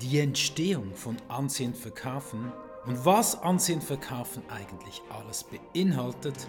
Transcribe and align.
die 0.00 0.20
Entstehung 0.20 0.94
von 0.94 1.16
Ansehen 1.28 1.74
verkaufen 1.74 2.52
und 2.86 3.04
was 3.04 3.42
Ansehen 3.42 3.80
verkaufen 3.80 4.42
eigentlich 4.48 5.02
alles 5.10 5.44
beinhaltet, 5.44 6.48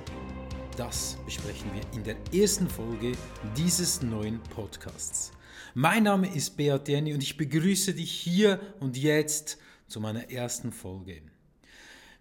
das 0.78 1.18
besprechen 1.26 1.72
wir 1.74 1.82
in 1.94 2.04
der 2.04 2.16
ersten 2.32 2.70
Folge 2.70 3.14
dieses 3.58 4.02
neuen 4.04 4.40
Podcasts. 4.56 5.32
Mein 5.74 6.04
Name 6.04 6.34
ist 6.34 6.58
Beat 6.58 6.88
Jenny 6.88 7.14
und 7.14 7.24
ich 7.24 7.38
begrüße 7.38 7.94
dich 7.94 8.12
hier 8.12 8.60
und 8.80 8.98
jetzt 8.98 9.58
zu 9.88 10.00
meiner 10.00 10.30
ersten 10.30 10.72
Folge. 10.72 11.22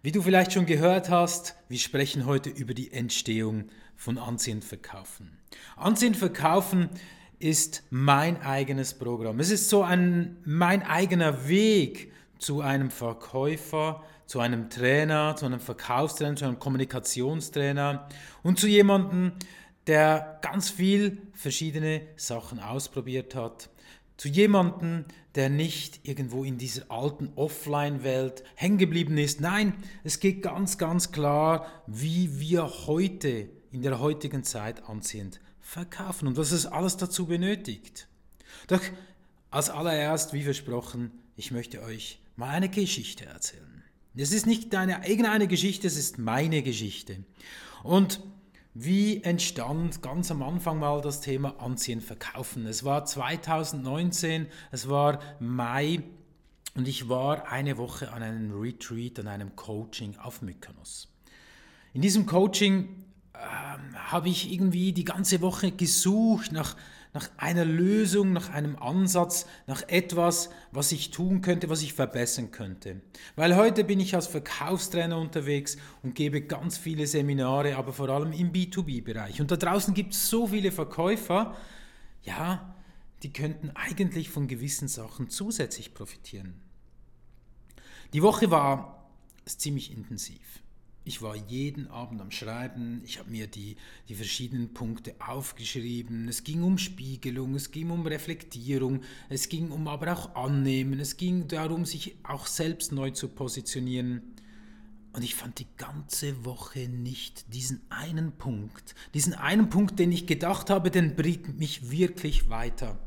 Wie 0.01 0.11
du 0.11 0.21
vielleicht 0.21 0.53
schon 0.53 0.65
gehört 0.65 1.09
hast, 1.09 1.55
wir 1.67 1.77
sprechen 1.77 2.25
heute 2.25 2.49
über 2.49 2.73
die 2.73 2.91
Entstehung 2.91 3.65
von 3.95 4.17
Ansehen 4.17 4.61
verkaufen. 4.61 5.37
Ansehen 5.75 6.15
verkaufen 6.15 6.89
ist 7.39 7.83
mein 7.89 8.41
eigenes 8.41 8.93
Programm. 8.93 9.39
Es 9.39 9.49
ist 9.49 9.69
so 9.69 9.81
ein, 9.81 10.37
mein 10.45 10.83
eigener 10.83 11.47
Weg 11.47 12.11
zu 12.37 12.61
einem 12.61 12.91
Verkäufer, 12.91 14.03
zu 14.25 14.39
einem 14.39 14.69
Trainer, 14.69 15.35
zu 15.35 15.45
einem 15.45 15.59
Verkaufstrainer, 15.59 16.35
zu 16.35 16.45
einem 16.45 16.59
Kommunikationstrainer 16.59 18.07
und 18.43 18.59
zu 18.59 18.67
jemandem, 18.67 19.31
der 19.87 20.39
ganz 20.41 20.69
viel 20.69 21.21
verschiedene 21.33 22.01
Sachen 22.15 22.59
ausprobiert 22.59 23.33
hat. 23.33 23.69
Zu 24.17 24.27
jemandem, 24.27 25.05
der 25.35 25.49
nicht 25.49 26.01
irgendwo 26.03 26.43
in 26.43 26.57
dieser 26.57 26.91
alten 26.91 27.31
Offline-Welt 27.35 28.43
hängen 28.55 28.77
geblieben 28.77 29.17
ist. 29.17 29.39
Nein, 29.39 29.73
es 30.03 30.19
geht 30.19 30.41
ganz, 30.41 30.77
ganz 30.77 31.13
klar, 31.13 31.65
wie 31.87 32.39
wir 32.39 32.69
heute, 32.85 33.49
in 33.71 33.81
der 33.81 33.99
heutigen 33.99 34.43
Zeit 34.43 34.89
anziehend 34.89 35.39
verkaufen 35.69 36.27
und 36.27 36.35
was 36.35 36.51
es 36.51 36.65
alles 36.65 36.97
dazu 36.97 37.27
benötigt. 37.27 38.07
Doch 38.67 38.81
als 39.51 39.69
allererst, 39.69 40.33
wie 40.33 40.43
versprochen, 40.43 41.11
ich 41.35 41.51
möchte 41.51 41.83
euch 41.83 42.19
mal 42.35 42.49
eine 42.49 42.69
Geschichte 42.69 43.25
erzählen. 43.25 43.83
Es 44.15 44.31
ist 44.31 44.47
nicht 44.47 44.73
deine 44.73 45.01
eigene 45.01 45.47
Geschichte, 45.47 45.85
es 45.85 45.95
ist 45.95 46.17
meine 46.17 46.63
Geschichte. 46.63 47.23
Und 47.83 48.19
wie 48.73 49.23
entstand 49.23 50.01
ganz 50.01 50.31
am 50.31 50.41
Anfang 50.41 50.79
mal 50.79 51.01
das 51.01 51.21
Thema 51.21 51.59
Anziehen, 51.59 52.01
Verkaufen? 52.01 52.65
Es 52.65 52.83
war 52.83 53.05
2019, 53.05 54.47
es 54.71 54.89
war 54.89 55.19
Mai 55.39 56.01
und 56.73 56.87
ich 56.87 57.09
war 57.09 57.51
eine 57.51 57.77
Woche 57.77 58.11
an 58.11 58.23
einem 58.23 58.59
Retreat, 58.59 59.19
an 59.19 59.27
einem 59.27 59.55
Coaching 59.55 60.17
auf 60.17 60.41
Mykonos. 60.41 61.09
In 61.93 62.01
diesem 62.01 62.25
Coaching 62.25 63.05
ähm, 63.39 63.95
habe 63.95 64.29
ich 64.29 64.51
irgendwie 64.51 64.91
die 64.93 65.05
ganze 65.05 65.41
Woche 65.41 65.71
gesucht 65.71 66.51
nach, 66.51 66.75
nach 67.13 67.29
einer 67.37 67.65
Lösung, 67.65 68.33
nach 68.33 68.49
einem 68.49 68.75
Ansatz, 68.75 69.45
nach 69.67 69.83
etwas, 69.87 70.49
was 70.71 70.91
ich 70.91 71.11
tun 71.11 71.41
könnte, 71.41 71.69
was 71.69 71.81
ich 71.81 71.93
verbessern 71.93 72.51
könnte. 72.51 73.01
Weil 73.35 73.55
heute 73.55 73.83
bin 73.83 73.99
ich 73.99 74.15
als 74.15 74.27
Verkaufstrainer 74.27 75.17
unterwegs 75.17 75.77
und 76.03 76.15
gebe 76.15 76.41
ganz 76.41 76.77
viele 76.77 77.07
Seminare, 77.07 77.77
aber 77.77 77.93
vor 77.93 78.09
allem 78.09 78.33
im 78.33 78.51
B2B-Bereich. 78.51 79.39
Und 79.39 79.51
da 79.51 79.57
draußen 79.57 79.93
gibt 79.93 80.13
es 80.13 80.29
so 80.29 80.47
viele 80.47 80.71
Verkäufer, 80.71 81.55
ja, 82.23 82.75
die 83.23 83.33
könnten 83.33 83.71
eigentlich 83.75 84.29
von 84.29 84.47
gewissen 84.47 84.87
Sachen 84.87 85.29
zusätzlich 85.29 85.93
profitieren. 85.93 86.55
Die 88.13 88.21
Woche 88.21 88.49
war 88.51 89.09
ziemlich 89.45 89.91
intensiv. 89.91 90.61
Ich 91.09 91.23
war 91.23 91.35
jeden 91.35 91.87
Abend 91.87 92.21
am 92.21 92.29
Schreiben, 92.29 93.01
ich 93.03 93.17
habe 93.17 93.31
mir 93.31 93.47
die, 93.47 93.77
die 94.09 94.13
verschiedenen 94.13 94.75
Punkte 94.75 95.15
aufgeschrieben. 95.17 96.27
Es 96.27 96.43
ging 96.43 96.61
um 96.61 96.77
Spiegelung, 96.77 97.55
es 97.55 97.71
ging 97.71 97.89
um 97.89 98.05
Reflektierung, 98.05 99.01
es 99.27 99.49
ging 99.49 99.71
um 99.71 99.87
aber 99.87 100.13
auch 100.13 100.35
Annehmen, 100.35 100.99
es 100.99 101.17
ging 101.17 101.47
darum, 101.47 101.83
sich 101.85 102.15
auch 102.21 102.45
selbst 102.45 102.91
neu 102.91 103.09
zu 103.09 103.27
positionieren. 103.27 104.21
Und 105.11 105.23
ich 105.23 105.33
fand 105.33 105.57
die 105.57 105.65
ganze 105.77 106.45
Woche 106.45 106.87
nicht 106.87 107.51
diesen 107.55 107.81
einen 107.89 108.33
Punkt, 108.33 108.93
diesen 109.15 109.33
einen 109.33 109.71
Punkt, 109.71 109.97
den 109.97 110.11
ich 110.11 110.27
gedacht 110.27 110.69
habe, 110.69 110.91
den 110.91 111.15
bringt 111.15 111.57
mich 111.57 111.89
wirklich 111.89 112.49
weiter. 112.51 112.99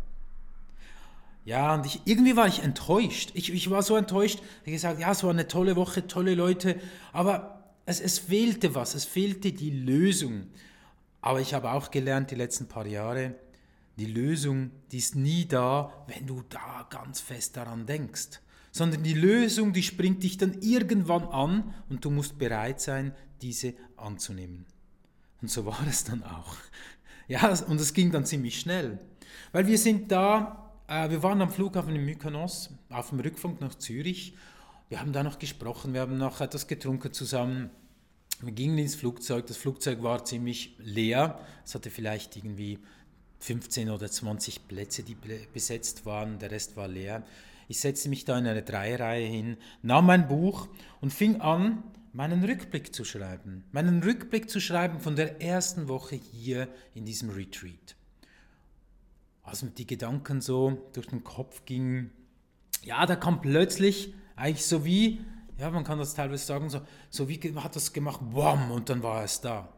Ja, 1.45 1.75
und 1.75 1.87
ich, 1.87 2.01
irgendwie 2.05 2.35
war 2.35 2.49
ich 2.49 2.65
enttäuscht. 2.65 3.31
Ich, 3.35 3.53
ich 3.53 3.71
war 3.71 3.85
so 3.85 3.95
enttäuscht, 3.95 4.41
ich 4.41 4.61
habe 4.63 4.71
gesagt, 4.73 5.01
ja, 5.01 5.13
es 5.13 5.23
war 5.23 5.31
eine 5.31 5.47
tolle 5.47 5.77
Woche, 5.77 6.09
tolle 6.09 6.35
Leute, 6.35 6.81
aber 7.13 7.62
es, 7.85 8.01
es 8.01 8.19
fehlte 8.19 8.75
was, 8.75 8.95
es 8.95 9.05
fehlte 9.05 9.53
die 9.53 9.71
Lösung. 9.71 10.47
Aber 11.21 11.41
ich 11.41 11.55
habe 11.55 11.73
auch 11.73 11.91
gelernt 11.91 12.31
die 12.31 12.37
letzten 12.37 12.67
paar 12.69 12.87
Jahre, 12.87 13.35
die 13.97 14.07
Lösung, 14.07 14.71
die 14.91 14.99
ist 14.99 15.17
nie 15.17 15.47
da, 15.47 15.93
wenn 16.07 16.27
du 16.27 16.43
da 16.49 16.87
ganz 16.91 17.21
fest 17.21 17.57
daran 17.57 17.87
denkst. 17.87 18.41
Sondern 18.71 19.03
die 19.03 19.15
Lösung, 19.15 19.73
die 19.73 19.83
springt 19.83 20.23
dich 20.23 20.39
dann 20.39 20.61
irgendwann 20.63 21.25
an 21.25 21.75
und 21.91 22.05
du 22.05 22.11
musst 22.11 22.39
bereit 22.39 22.81
sein, 22.81 23.15
diese 23.43 23.75
anzunehmen. 23.97 24.65
Und 25.43 25.51
so 25.51 25.67
war 25.67 25.87
es 25.87 26.05
dann 26.05 26.23
auch. 26.23 26.57
Ja, 27.29 27.49
und 27.69 27.81
es 27.81 27.93
ging 27.95 28.11
dann 28.11 28.25
ziemlich 28.25 28.59
schnell. 28.59 28.99
Weil 29.53 29.67
wir 29.67 29.79
sind 29.79 30.11
da, 30.11 30.73
äh, 30.89 31.09
wir 31.11 31.23
waren 31.23 31.41
am 31.41 31.51
Flughafen 31.51 31.95
in 31.95 32.05
Mykonos, 32.05 32.71
auf 32.91 33.11
dem 33.11 33.21
Rückflug 33.21 33.61
nach 33.61 33.75
Zürich 33.75 34.35
wir 34.93 35.01
haben 35.01 35.15
da 35.15 35.23
noch 35.23 35.39
gesprochen, 35.39 35.95
wir 35.95 36.03
haben 36.03 36.19
noch 36.19 36.43
etwas 36.43 36.67
getrunken 36.67 37.15
zusammen. 37.15 37.71
Wir 38.43 38.53
gingen 38.53 38.77
ins 38.77 38.95
Flugzeug, 38.95 39.47
das 39.47 39.57
Flugzeug 39.57 40.03
war 40.03 40.27
ziemlich 40.27 40.77
leer. 40.81 41.41
Es 41.65 41.75
hatte 41.75 41.89
vielleicht 41.89 42.37
irgendwie 42.37 42.79
15 43.39 43.89
oder 43.89 44.11
20 44.11 44.69
Plätze, 44.69 45.03
die 45.03 45.17
besetzt 45.51 46.05
waren, 46.05 46.39
der 46.41 46.51
Rest 46.51 46.77
war 46.77 46.89
leer. 46.89 47.25
Ich 47.69 47.81
setzte 47.81 48.11
mich 48.11 48.27
da 48.27 48.37
in 48.37 48.47
eine 48.47 48.61
Dreireihe 48.61 49.27
hin, 49.27 49.57
nahm 49.81 50.05
mein 50.05 50.29
Buch 50.29 50.69
und 51.01 51.11
fing 51.11 51.41
an, 51.41 51.83
meinen 52.13 52.45
Rückblick 52.45 52.95
zu 52.95 53.07
schreiben. 53.07 53.65
Meinen 53.73 54.03
Rückblick 54.03 54.51
zu 54.51 54.61
schreiben 54.61 55.01
von 55.01 55.17
der 55.17 55.41
ersten 55.41 55.89
Woche 55.89 56.17
hier 56.17 56.69
in 56.95 57.07
diesem 57.07 57.31
Retreat. 57.31 57.97
Als 59.43 59.63
mir 59.63 59.71
die 59.71 59.87
Gedanken 59.87 60.43
so 60.43 60.87
durch 60.93 61.07
den 61.07 61.25
Kopf 61.25 61.65
gingen, 61.65 62.11
ja, 62.85 63.07
da 63.07 63.17
kam 63.17 63.41
plötzlich 63.41 64.13
eigentlich 64.37 64.67
so 64.67 64.85
wie, 64.85 65.21
ja, 65.59 65.71
man 65.71 65.85
kann 65.85 65.99
das 65.99 66.15
teilweise 66.15 66.45
sagen, 66.45 66.71
so, 66.71 66.81
so 67.11 67.29
wie 67.29 67.39
hat 67.57 67.77
das 67.77 67.93
gemacht, 67.93 68.21
wham, 68.31 68.71
und 68.71 68.89
dann 68.89 69.03
war 69.03 69.23
es 69.25 69.41
da. 69.41 69.69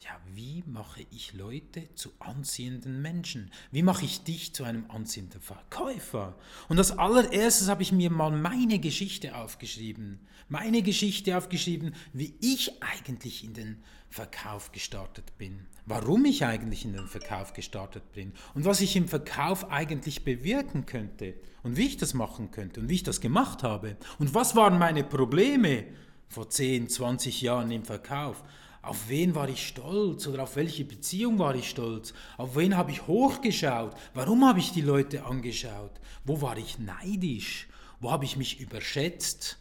Ja, 0.00 0.10
wie 0.34 0.62
mache 0.66 1.06
ich 1.10 1.32
Leute 1.32 1.88
zu 1.94 2.10
anziehenden 2.18 3.00
Menschen? 3.00 3.50
Wie 3.70 3.82
mache 3.82 4.04
ich 4.04 4.22
dich 4.24 4.54
zu 4.54 4.64
einem 4.64 4.90
anziehenden 4.90 5.40
Verkäufer? 5.40 6.36
Und 6.68 6.78
als 6.78 6.92
allererstes 6.92 7.68
habe 7.68 7.82
ich 7.82 7.92
mir 7.92 8.10
mal 8.10 8.30
meine 8.30 8.78
Geschichte 8.78 9.34
aufgeschrieben. 9.34 10.20
Meine 10.48 10.82
Geschichte 10.82 11.36
aufgeschrieben, 11.36 11.94
wie 12.12 12.34
ich 12.40 12.82
eigentlich 12.82 13.42
in 13.42 13.54
den 13.54 13.82
Verkauf 14.10 14.70
gestartet 14.70 15.36
bin. 15.38 15.66
Warum 15.86 16.26
ich 16.26 16.44
eigentlich 16.44 16.84
in 16.84 16.92
den 16.92 17.06
Verkauf 17.06 17.54
gestartet 17.54 18.12
bin. 18.12 18.32
Und 18.54 18.66
was 18.66 18.82
ich 18.82 18.96
im 18.96 19.08
Verkauf 19.08 19.70
eigentlich 19.70 20.24
bewirken 20.24 20.84
könnte. 20.84 21.34
Und 21.62 21.78
wie 21.78 21.86
ich 21.86 21.96
das 21.96 22.12
machen 22.12 22.50
könnte. 22.50 22.80
Und 22.80 22.90
wie 22.90 22.96
ich 22.96 23.02
das 23.02 23.22
gemacht 23.22 23.62
habe. 23.62 23.96
Und 24.18 24.34
was 24.34 24.54
waren 24.54 24.78
meine 24.78 25.04
Probleme 25.04 25.84
vor 26.28 26.50
10, 26.50 26.90
20 26.90 27.40
Jahren 27.40 27.70
im 27.70 27.84
Verkauf. 27.84 28.44
Auf 28.86 29.08
wen 29.08 29.34
war 29.34 29.48
ich 29.48 29.66
stolz 29.66 30.26
oder 30.28 30.44
auf 30.44 30.54
welche 30.54 30.84
Beziehung 30.84 31.40
war 31.40 31.56
ich 31.56 31.68
stolz? 31.68 32.14
Auf 32.36 32.54
wen 32.54 32.76
habe 32.76 32.92
ich 32.92 33.06
hochgeschaut? 33.08 33.96
Warum 34.14 34.46
habe 34.46 34.60
ich 34.60 34.70
die 34.70 34.80
Leute 34.80 35.24
angeschaut? 35.24 36.00
Wo 36.24 36.40
war 36.40 36.56
ich 36.56 36.78
neidisch? 36.78 37.68
Wo 37.98 38.12
habe 38.12 38.24
ich 38.24 38.36
mich 38.36 38.60
überschätzt? 38.60 39.58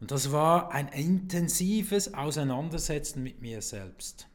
Und 0.00 0.10
das 0.10 0.32
war 0.32 0.72
ein 0.72 0.88
intensives 0.88 2.14
Auseinandersetzen 2.14 3.22
mit 3.22 3.40
mir 3.40 3.62
selbst. 3.62 4.26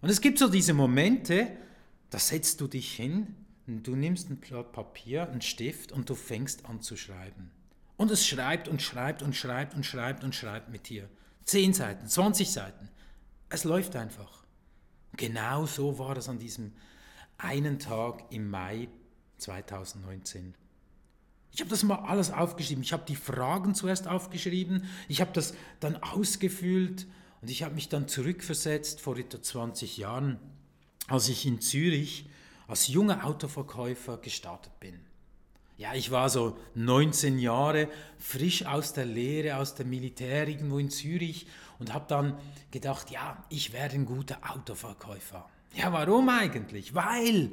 Und 0.00 0.08
es 0.08 0.20
gibt 0.20 0.38
so 0.38 0.48
diese 0.48 0.74
Momente, 0.74 1.48
da 2.10 2.18
setzt 2.18 2.60
du 2.60 2.68
dich 2.68 2.94
hin, 2.94 3.34
du 3.66 3.96
nimmst 3.96 4.30
ein 4.30 4.38
Blatt 4.38 4.72
Papier, 4.72 5.28
einen 5.28 5.42
Stift 5.42 5.92
und 5.92 6.08
du 6.08 6.14
fängst 6.14 6.64
an 6.66 6.80
zu 6.80 6.96
schreiben. 6.96 7.50
Und 7.96 8.10
es 8.10 8.26
schreibt 8.26 8.66
und 8.66 8.82
schreibt 8.82 9.22
und 9.22 9.36
schreibt 9.36 9.74
und 9.74 9.84
schreibt 9.84 10.24
und 10.24 10.34
schreibt 10.34 10.70
mit 10.70 10.88
dir. 10.88 11.08
Zehn 11.44 11.74
Seiten, 11.74 12.06
20 12.06 12.50
Seiten. 12.50 12.88
Es 13.54 13.62
läuft 13.62 13.94
einfach. 13.94 14.42
Genau 15.16 15.64
so 15.64 16.00
war 16.00 16.16
es 16.16 16.28
an 16.28 16.40
diesem 16.40 16.72
einen 17.38 17.78
Tag 17.78 18.24
im 18.30 18.50
Mai 18.50 18.88
2019. 19.38 20.56
Ich 21.52 21.60
habe 21.60 21.70
das 21.70 21.84
mal 21.84 22.00
alles 22.00 22.32
aufgeschrieben. 22.32 22.82
Ich 22.82 22.92
habe 22.92 23.04
die 23.06 23.14
Fragen 23.14 23.76
zuerst 23.76 24.08
aufgeschrieben. 24.08 24.88
Ich 25.06 25.20
habe 25.20 25.30
das 25.32 25.54
dann 25.78 25.94
ausgefüllt 26.02 27.06
und 27.42 27.48
ich 27.48 27.62
habe 27.62 27.76
mich 27.76 27.88
dann 27.88 28.08
zurückversetzt 28.08 29.00
vor 29.00 29.16
etwa 29.16 29.40
20 29.40 29.98
Jahren, 29.98 30.40
als 31.06 31.28
ich 31.28 31.46
in 31.46 31.60
Zürich 31.60 32.28
als 32.66 32.88
junger 32.88 33.24
Autoverkäufer 33.24 34.18
gestartet 34.18 34.80
bin. 34.80 34.98
Ja, 35.76 35.92
ich 35.94 36.12
war 36.12 36.30
so 36.30 36.56
19 36.74 37.38
Jahre 37.38 37.88
frisch 38.18 38.64
aus 38.64 38.92
der 38.92 39.06
Lehre, 39.06 39.56
aus 39.56 39.74
dem 39.74 39.90
Militär 39.90 40.46
irgendwo 40.46 40.78
in 40.78 40.88
Zürich 40.88 41.46
und 41.80 41.92
habe 41.92 42.04
dann 42.08 42.38
gedacht, 42.70 43.10
ja, 43.10 43.42
ich 43.48 43.72
werde 43.72 43.96
ein 43.96 44.06
guter 44.06 44.38
Autoverkäufer. 44.48 45.48
Ja, 45.74 45.92
warum 45.92 46.28
eigentlich? 46.28 46.94
Weil, 46.94 47.50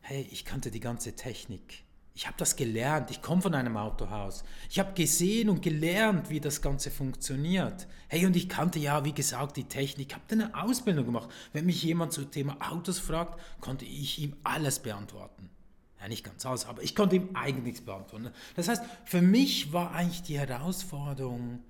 hey, 0.00 0.26
ich 0.32 0.44
kannte 0.44 0.72
die 0.72 0.80
ganze 0.80 1.14
Technik. 1.14 1.84
Ich 2.18 2.26
habe 2.26 2.36
das 2.36 2.56
gelernt. 2.56 3.12
Ich 3.12 3.22
komme 3.22 3.42
von 3.42 3.54
einem 3.54 3.76
Autohaus. 3.76 4.42
Ich 4.68 4.80
habe 4.80 4.92
gesehen 4.94 5.48
und 5.48 5.62
gelernt, 5.62 6.30
wie 6.30 6.40
das 6.40 6.60
Ganze 6.60 6.90
funktioniert. 6.90 7.86
Hey, 8.08 8.26
und 8.26 8.34
ich 8.34 8.48
kannte 8.48 8.80
ja, 8.80 9.04
wie 9.04 9.12
gesagt, 9.12 9.56
die 9.56 9.68
Technik. 9.68 10.08
Ich 10.08 10.14
habe 10.16 10.24
eine 10.32 10.60
Ausbildung 10.60 11.04
gemacht. 11.04 11.28
Wenn 11.52 11.66
mich 11.66 11.80
jemand 11.84 12.12
zum 12.12 12.28
Thema 12.32 12.56
Autos 12.72 12.98
fragt, 12.98 13.38
konnte 13.60 13.84
ich 13.84 14.18
ihm 14.18 14.34
alles 14.42 14.80
beantworten. 14.80 15.50
Ja, 16.00 16.08
nicht 16.08 16.24
ganz 16.24 16.46
alles, 16.46 16.66
aber 16.66 16.82
ich 16.82 16.94
konnte 16.94 17.16
ihm 17.16 17.30
eigentlich 17.34 17.64
nichts 17.64 17.80
beantworten. 17.80 18.30
Das 18.54 18.68
heißt, 18.68 18.82
für 19.04 19.20
mich 19.20 19.72
war 19.72 19.92
eigentlich 19.92 20.22
die 20.22 20.38
Herausforderung, 20.38 21.60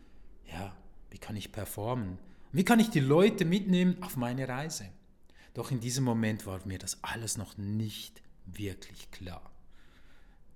ja, 0.45 0.75
wie 1.11 1.19
kann 1.19 1.37
ich 1.37 1.53
performen? 1.53 2.19
Wie 2.53 2.65
kann 2.65 2.81
ich 2.81 2.91
die 2.91 3.01
Leute 3.01 3.45
mitnehmen 3.45 4.03
auf 4.03 4.17
meine 4.17 4.49
Reise? 4.49 4.89
Doch 5.55 5.71
in 5.71 5.81
diesem 5.81 6.05
Moment 6.05 6.47
war 6.47 6.61
mir 6.67 6.79
das 6.79 7.03
alles 7.03 7.37
noch 7.39 7.57
nicht 7.57 8.23
wirklich 8.47 9.11
klar. 9.11 9.51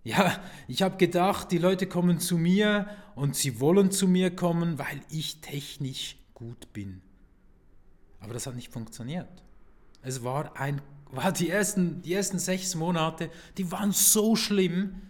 Ja, 0.05 0.41
ich 0.67 0.83
habe 0.83 0.97
gedacht, 0.97 1.53
die 1.53 1.59
Leute 1.59 1.87
kommen 1.87 2.19
zu 2.19 2.37
mir 2.37 2.89
und 3.15 3.37
sie 3.37 3.61
wollen 3.61 3.91
zu 3.91 4.09
mir 4.09 4.35
kommen, 4.35 4.79
weil 4.79 5.01
ich 5.11 5.41
technisch 5.41 6.17
gut 6.35 6.73
bin. 6.73 7.03
Aber 8.21 8.35
das 8.35 8.47
hat 8.47 8.57
nicht 8.57 8.73
funktioniert. 8.73 9.29
Es 10.03 10.25
war 10.25 10.57
ein, 10.57 10.83
war 11.13 11.31
die 11.31 11.51
ersten, 11.51 12.03
die 12.03 12.15
ersten 12.15 12.39
sechs 12.39 12.75
Monate, 12.75 13.31
die 13.59 13.71
waren 13.71 13.93
so 13.93 14.35
schlimm. 14.35 15.03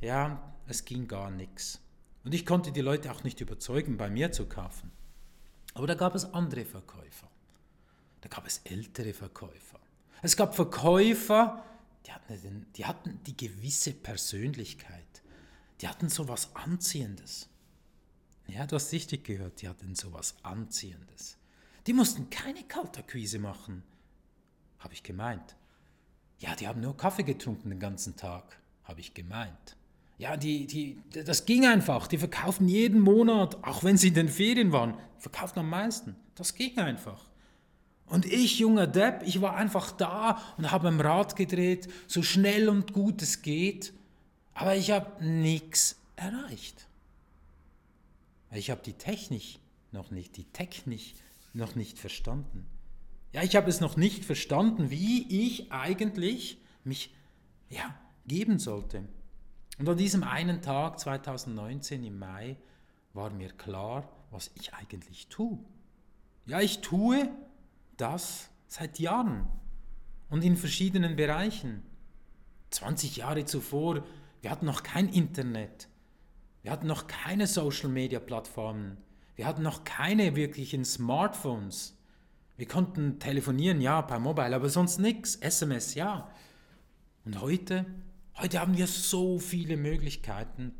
Ja, 0.00 0.52
es 0.66 0.84
ging 0.84 1.08
gar 1.08 1.30
nichts. 1.30 1.80
Und 2.24 2.34
ich 2.34 2.44
konnte 2.44 2.72
die 2.72 2.80
Leute 2.80 3.10
auch 3.10 3.24
nicht 3.24 3.40
überzeugen, 3.40 3.96
bei 3.96 4.10
mir 4.10 4.32
zu 4.32 4.46
kaufen. 4.46 4.90
Aber 5.74 5.86
da 5.86 5.94
gab 5.94 6.14
es 6.14 6.34
andere 6.34 6.64
Verkäufer. 6.64 7.28
Da 8.20 8.28
gab 8.28 8.46
es 8.46 8.60
ältere 8.64 9.14
Verkäufer. 9.14 9.78
Es 10.22 10.36
gab 10.36 10.56
Verkäufer, 10.56 11.64
die 12.04 12.12
hatten, 12.12 12.66
die 12.76 12.84
hatten 12.84 13.20
die 13.24 13.36
gewisse 13.36 13.92
Persönlichkeit. 13.92 15.22
Die 15.80 15.88
hatten 15.88 16.08
so 16.08 16.26
was 16.26 16.54
Anziehendes. 16.56 17.48
Ja, 18.48 18.66
du 18.66 18.76
hast 18.76 18.92
richtig 18.92 19.24
gehört, 19.24 19.62
die 19.62 19.68
hatten 19.68 19.94
so 19.94 20.12
was 20.12 20.34
Anziehendes. 20.42 21.36
Die 21.86 21.92
mussten 21.92 22.28
keine 22.28 22.64
Kaltakquise 22.64 23.38
machen, 23.38 23.84
habe 24.78 24.94
ich 24.94 25.02
gemeint. 25.02 25.56
Ja, 26.38 26.54
die 26.54 26.68
haben 26.68 26.80
nur 26.80 26.96
Kaffee 26.96 27.24
getrunken 27.24 27.70
den 27.70 27.80
ganzen 27.80 28.16
Tag, 28.16 28.58
habe 28.84 29.00
ich 29.00 29.14
gemeint. 29.14 29.76
Ja, 30.18 30.36
die, 30.36 30.66
die, 30.66 30.98
das 31.24 31.46
ging 31.46 31.66
einfach. 31.66 32.08
Die 32.08 32.18
verkaufen 32.18 32.68
jeden 32.68 33.00
Monat, 33.00 33.62
auch 33.62 33.84
wenn 33.84 33.96
sie 33.96 34.08
in 34.08 34.14
den 34.14 34.28
Ferien 34.28 34.72
waren, 34.72 34.94
verkaufen 35.18 35.60
am 35.60 35.70
meisten. 35.70 36.16
Das 36.34 36.54
ging 36.54 36.76
einfach. 36.78 37.28
Und 38.06 38.24
ich, 38.26 38.58
junger 38.58 38.86
Depp, 38.86 39.22
ich 39.24 39.40
war 39.40 39.56
einfach 39.56 39.92
da 39.92 40.42
und 40.56 40.70
habe 40.70 40.88
am 40.88 41.00
Rad 41.00 41.36
gedreht, 41.36 41.88
so 42.06 42.22
schnell 42.22 42.68
und 42.68 42.92
gut 42.92 43.22
es 43.22 43.42
geht. 43.42 43.92
Aber 44.54 44.74
ich 44.74 44.90
habe 44.90 45.24
nichts 45.24 46.00
erreicht. 46.16 46.88
Ich 48.50 48.70
habe 48.70 48.80
die 48.82 48.94
Technik 48.94 49.60
noch 49.92 50.10
nicht, 50.10 50.36
die 50.36 50.44
Technik 50.44 51.14
noch 51.52 51.74
nicht 51.74 51.98
verstanden. 51.98 52.66
Ja, 53.32 53.42
ich 53.42 53.56
habe 53.56 53.68
es 53.68 53.80
noch 53.80 53.96
nicht 53.96 54.24
verstanden, 54.24 54.90
wie 54.90 55.46
ich 55.46 55.70
eigentlich 55.70 56.62
mich 56.84 57.14
ja, 57.68 57.94
geben 58.26 58.58
sollte. 58.58 59.06
Und 59.78 59.88
an 59.88 59.96
diesem 59.96 60.22
einen 60.24 60.62
Tag 60.62 60.98
2019 60.98 62.02
im 62.04 62.18
Mai 62.18 62.56
war 63.12 63.30
mir 63.30 63.50
klar, 63.50 64.08
was 64.30 64.50
ich 64.54 64.74
eigentlich 64.74 65.28
tue. 65.28 65.58
Ja, 66.46 66.60
ich 66.60 66.80
tue, 66.80 67.30
das 67.96 68.48
seit 68.66 68.98
Jahren 68.98 69.46
und 70.30 70.44
in 70.44 70.56
verschiedenen 70.56 71.16
Bereichen. 71.16 71.82
20 72.70 73.16
Jahre 73.16 73.44
zuvor, 73.44 74.04
wir 74.40 74.50
hatten 74.50 74.66
noch 74.66 74.82
kein 74.82 75.08
Internet, 75.08 75.88
wir 76.62 76.70
hatten 76.70 76.86
noch 76.86 77.06
keine 77.06 77.46
Social-Media-Plattformen, 77.46 78.98
wir 79.36 79.46
hatten 79.46 79.62
noch 79.62 79.84
keine 79.84 80.36
wirklichen 80.36 80.84
Smartphones. 80.84 81.97
Wir 82.58 82.66
konnten 82.66 83.20
telefonieren, 83.20 83.80
ja, 83.80 84.02
per 84.02 84.18
Mobile, 84.18 84.54
aber 84.54 84.68
sonst 84.68 84.98
nichts. 84.98 85.36
SMS, 85.36 85.94
ja. 85.94 86.28
Und 87.24 87.40
heute, 87.40 87.86
heute 88.36 88.60
haben 88.60 88.76
wir 88.76 88.88
so 88.88 89.38
viele 89.38 89.76
Möglichkeiten. 89.76 90.74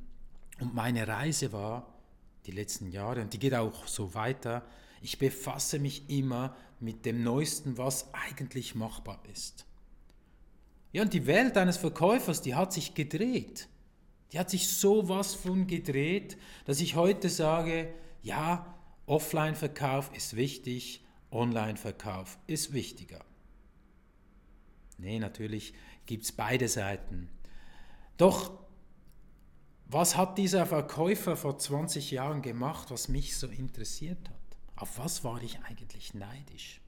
Und 0.59 0.75
meine 0.75 1.07
Reise 1.07 1.53
war 1.53 1.95
die 2.47 2.51
letzten 2.51 2.91
Jahre, 2.91 3.23
und 3.23 3.33
die 3.33 3.39
geht 3.39 3.55
auch 3.55 3.87
so 3.87 4.13
weiter, 4.15 4.67
ich 5.03 5.19
befasse 5.19 5.79
mich 5.79 6.11
immer 6.11 6.57
mit 6.81 7.07
dem 7.07 7.23
Neuesten, 7.23 7.79
was 7.79 8.13
eigentlich 8.13 8.75
machbar 8.75 9.23
ist. 9.33 9.65
Ja, 10.91 11.03
und 11.03 11.13
die 11.13 11.29
Welt 11.29 11.57
eines 11.57 11.77
Verkäufers, 11.77 12.43
die 12.43 12.57
hat 12.57 12.73
sich 12.73 12.95
gedreht. 12.95 13.69
Die 14.33 14.41
hat 14.41 14.51
sich 14.51 14.67
sowas 14.67 15.37
von 15.37 15.69
gedreht, 15.69 16.39
dass 16.65 16.81
ich 16.81 16.97
heute 16.97 17.29
sage, 17.29 17.95
ja, 18.25 18.75
Offline-Verkauf 19.07 20.11
ist 20.17 20.35
wichtig, 20.35 21.05
Online-Verkauf 21.31 22.39
ist 22.47 22.73
wichtiger. 22.73 23.25
Nee, 24.99 25.19
natürlich 25.19 25.75
gibt 26.07 26.25
es 26.25 26.33
beide 26.33 26.69
Seiten. 26.69 27.29
Doch 28.17 28.59
was 29.87 30.17
hat 30.17 30.37
dieser 30.37 30.67
Verkäufer 30.67 31.37
vor 31.37 31.59
20 31.59 32.11
Jahren 32.11 32.43
gemacht, 32.43 32.91
was 32.91 33.09
mich 33.09 33.37
so 33.37 33.47
interessiert 33.47 34.29
hat? 34.29 34.37
Auf 34.77 34.99
was 34.99 35.25
war 35.25 35.43
ich 35.43 35.61
eigentlich 35.61 36.13
neidisch? 36.13 36.81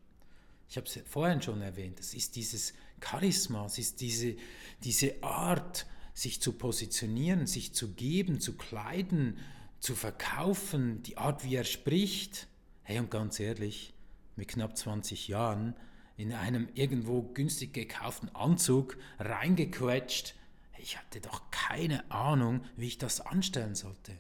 Ich 0.69 0.77
habe 0.77 0.87
es 0.87 1.01
vorhin 1.09 1.41
schon 1.41 1.63
erwähnt, 1.63 1.99
es 1.99 2.15
ist 2.15 2.37
dieses 2.37 2.75
Charisma, 3.03 3.65
es 3.65 3.79
ist 3.79 4.01
diese, 4.01 4.37
diese 4.85 5.23
Art, 5.23 5.87
sich 6.13 6.43
zu 6.43 6.53
positionieren, 6.53 7.47
sich 7.47 7.73
zu 7.73 7.95
geben, 7.95 8.41
zu 8.41 8.57
kleiden, 8.57 9.39
zu 9.79 9.95
verkaufen, 9.95 11.03
die 11.03 11.17
Art, 11.17 11.43
wie 11.45 11.55
er 11.55 11.65
spricht. 11.65 12.49
Hey, 12.83 12.99
und 12.99 13.11
ganz 13.11 13.41
ehrlich, 13.41 13.95
mit 14.41 14.49
knapp 14.49 14.75
20 14.75 15.29
Jahren 15.29 15.75
in 16.17 16.33
einem 16.33 16.67
irgendwo 16.73 17.23
günstig 17.23 17.75
gekauften 17.75 18.35
Anzug 18.35 18.97
reingequetscht, 19.19 20.35
ich 20.79 20.99
hatte 20.99 21.21
doch 21.21 21.51
keine 21.51 22.11
Ahnung, 22.11 22.63
wie 22.75 22.87
ich 22.87 22.97
das 22.97 23.21
anstellen 23.21 23.75
sollte. 23.75 24.13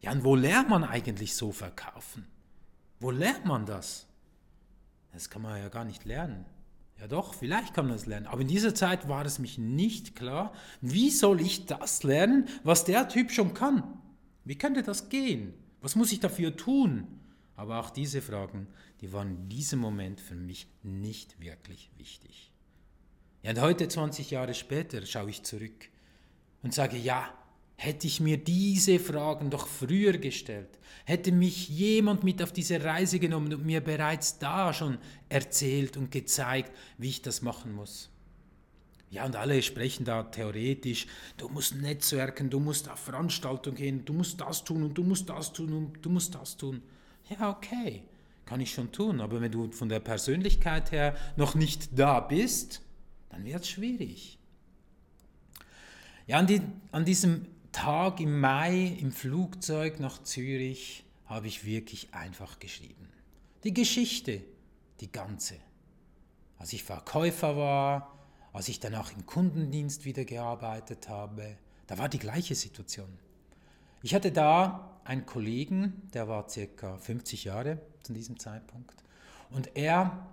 Ja, 0.00 0.10
und 0.10 0.24
wo 0.24 0.34
lernt 0.34 0.68
man 0.68 0.82
eigentlich 0.82 1.36
so 1.36 1.52
verkaufen? 1.52 2.26
Wo 2.98 3.12
lernt 3.12 3.44
man 3.44 3.64
das? 3.64 4.08
Das 5.12 5.30
kann 5.30 5.42
man 5.42 5.60
ja 5.60 5.68
gar 5.68 5.84
nicht 5.84 6.04
lernen. 6.04 6.44
Ja 6.98 7.06
doch, 7.06 7.32
vielleicht 7.32 7.72
kann 7.72 7.86
man 7.86 7.94
das 7.94 8.06
lernen. 8.06 8.26
Aber 8.26 8.40
in 8.40 8.48
dieser 8.48 8.74
Zeit 8.74 9.08
war 9.08 9.24
es 9.24 9.38
mich 9.38 9.58
nicht 9.58 10.16
klar, 10.16 10.52
wie 10.80 11.10
soll 11.10 11.40
ich 11.40 11.66
das 11.66 12.02
lernen, 12.02 12.48
was 12.64 12.84
der 12.84 13.08
Typ 13.08 13.30
schon 13.30 13.54
kann? 13.54 13.84
Wie 14.44 14.58
könnte 14.58 14.82
das 14.82 15.08
gehen? 15.08 15.54
Was 15.80 15.94
muss 15.94 16.10
ich 16.10 16.18
dafür 16.18 16.56
tun? 16.56 17.21
Aber 17.56 17.78
auch 17.78 17.90
diese 17.90 18.22
Fragen, 18.22 18.66
die 19.00 19.12
waren 19.12 19.36
in 19.36 19.48
diesem 19.48 19.78
Moment 19.78 20.20
für 20.20 20.34
mich 20.34 20.66
nicht 20.82 21.40
wirklich 21.40 21.90
wichtig. 21.96 22.50
Ja, 23.42 23.50
und 23.50 23.60
heute, 23.60 23.88
20 23.88 24.30
Jahre 24.30 24.54
später, 24.54 25.04
schaue 25.04 25.30
ich 25.30 25.42
zurück 25.42 25.88
und 26.62 26.72
sage, 26.72 26.96
ja, 26.96 27.32
Hätte 27.82 28.06
ich 28.06 28.20
mir 28.20 28.36
diese 28.36 29.00
Fragen 29.00 29.50
doch 29.50 29.66
früher 29.66 30.16
gestellt, 30.16 30.78
hätte 31.04 31.32
mich 31.32 31.68
jemand 31.68 32.22
mit 32.22 32.40
auf 32.40 32.52
diese 32.52 32.84
Reise 32.84 33.18
genommen 33.18 33.52
und 33.52 33.66
mir 33.66 33.80
bereits 33.80 34.38
da 34.38 34.72
schon 34.72 34.98
erzählt 35.28 35.96
und 35.96 36.12
gezeigt, 36.12 36.70
wie 36.96 37.08
ich 37.08 37.22
das 37.22 37.42
machen 37.42 37.72
muss. 37.72 38.08
Ja, 39.10 39.26
und 39.26 39.34
alle 39.34 39.60
sprechen 39.62 40.04
da 40.04 40.22
theoretisch, 40.22 41.08
du 41.38 41.48
musst 41.48 41.74
netzwerken, 41.74 42.50
du 42.50 42.60
musst 42.60 42.88
auf 42.88 43.00
Veranstaltungen 43.00 43.76
gehen, 43.76 44.04
du 44.04 44.12
musst 44.12 44.40
das 44.40 44.62
tun 44.62 44.84
und 44.84 44.94
du 44.94 45.02
musst 45.02 45.28
das 45.28 45.52
tun 45.52 45.72
und 45.72 46.06
du 46.06 46.08
musst 46.08 46.36
das 46.36 46.56
tun. 46.56 46.82
Ja, 47.38 47.50
okay, 47.50 48.02
kann 48.44 48.60
ich 48.60 48.72
schon 48.72 48.92
tun, 48.92 49.20
aber 49.20 49.40
wenn 49.40 49.52
du 49.52 49.70
von 49.70 49.88
der 49.88 50.00
Persönlichkeit 50.00 50.92
her 50.92 51.16
noch 51.36 51.54
nicht 51.54 51.98
da 51.98 52.20
bist, 52.20 52.82
dann 53.30 53.44
wird 53.44 53.62
es 53.62 53.70
schwierig. 53.70 54.38
Ja, 56.26 56.38
an, 56.38 56.46
die, 56.46 56.60
an 56.90 57.04
diesem 57.04 57.46
Tag 57.72 58.20
im 58.20 58.40
Mai 58.40 58.96
im 59.00 59.12
Flugzeug 59.12 60.00
nach 60.00 60.22
Zürich 60.22 61.04
habe 61.26 61.46
ich 61.46 61.64
wirklich 61.64 62.12
einfach 62.12 62.58
geschrieben. 62.58 63.08
Die 63.64 63.72
Geschichte, 63.72 64.42
die 65.00 65.10
ganze. 65.10 65.54
Als 66.58 66.72
ich 66.72 66.84
Verkäufer 66.84 67.56
war, 67.56 68.18
als 68.52 68.68
ich 68.68 68.80
danach 68.80 69.12
im 69.12 69.24
Kundendienst 69.24 70.04
wieder 70.04 70.24
gearbeitet 70.24 71.08
habe, 71.08 71.56
da 71.86 71.96
war 71.96 72.08
die 72.08 72.18
gleiche 72.18 72.54
Situation. 72.54 73.08
Ich 74.02 74.14
hatte 74.14 74.30
da 74.30 74.91
einen 75.04 75.26
Kollegen, 75.26 76.08
der 76.14 76.28
war 76.28 76.48
circa 76.48 76.96
50 76.98 77.44
Jahre 77.44 77.80
zu 78.02 78.12
diesem 78.12 78.38
Zeitpunkt 78.38 79.02
und 79.50 79.76
er 79.76 80.26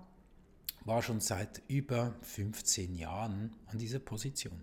war 0.86 1.02
schon 1.04 1.20
seit 1.20 1.62
über 1.68 2.16
15 2.22 2.96
Jahren 2.96 3.54
an 3.68 3.78
dieser 3.78 4.00
Position. 4.00 4.62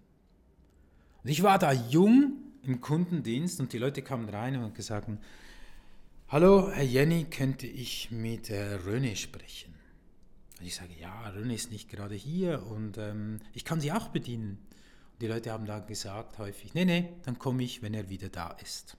Und 1.22 1.30
ich 1.30 1.42
war 1.42 1.58
da 1.58 1.72
jung 1.72 2.32
im 2.62 2.80
Kundendienst 2.80 3.60
und 3.60 3.72
die 3.72 3.78
Leute 3.78 4.02
kamen 4.02 4.28
rein 4.28 4.56
und 4.62 4.74
gesagt, 4.74 5.08
hallo 6.28 6.70
Herr 6.70 6.84
Jenny, 6.84 7.24
könnte 7.24 7.66
ich 7.66 8.10
mit 8.10 8.50
äh, 8.50 8.76
René 8.76 9.16
sprechen? 9.16 9.74
Und 10.58 10.66
ich 10.66 10.74
sage, 10.74 10.94
ja, 10.98 11.30
René 11.30 11.54
ist 11.54 11.70
nicht 11.70 11.88
gerade 11.88 12.14
hier 12.14 12.64
und 12.66 12.98
ähm, 12.98 13.40
ich 13.52 13.64
kann 13.64 13.80
Sie 13.80 13.92
auch 13.92 14.08
bedienen. 14.08 14.58
Die 15.20 15.26
Leute 15.26 15.52
haben 15.52 15.66
dann 15.66 15.86
gesagt 15.86 16.38
häufig, 16.38 16.74
nee, 16.74 16.84
nee, 16.84 17.12
dann 17.24 17.38
komme 17.38 17.62
ich, 17.62 17.82
wenn 17.82 17.94
er 17.94 18.08
wieder 18.08 18.28
da 18.28 18.50
ist. 18.62 18.96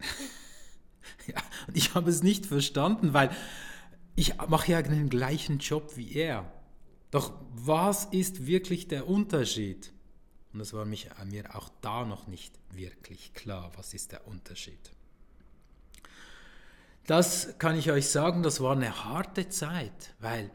ja, 1.26 1.42
und 1.66 1.76
ich 1.76 1.94
habe 1.94 2.10
es 2.10 2.22
nicht 2.22 2.46
verstanden, 2.46 3.12
weil 3.12 3.30
ich 4.16 4.36
mache 4.48 4.72
ja 4.72 4.82
den 4.82 5.08
gleichen 5.08 5.58
Job 5.58 5.96
wie 5.96 6.12
er. 6.14 6.50
Doch 7.10 7.32
was 7.52 8.06
ist 8.06 8.46
wirklich 8.46 8.88
der 8.88 9.08
Unterschied? 9.08 9.92
Und 10.52 10.58
das 10.58 10.72
war 10.72 10.84
mich, 10.84 11.08
äh, 11.20 11.24
mir 11.24 11.54
auch 11.54 11.68
da 11.80 12.04
noch 12.04 12.26
nicht 12.26 12.58
wirklich 12.72 13.34
klar, 13.34 13.70
was 13.76 13.94
ist 13.94 14.12
der 14.12 14.26
Unterschied. 14.26 14.90
Das 17.06 17.58
kann 17.58 17.76
ich 17.76 17.90
euch 17.90 18.08
sagen, 18.08 18.42
das 18.42 18.60
war 18.60 18.72
eine 18.76 19.04
harte 19.04 19.48
Zeit, 19.48 20.14
weil 20.20 20.50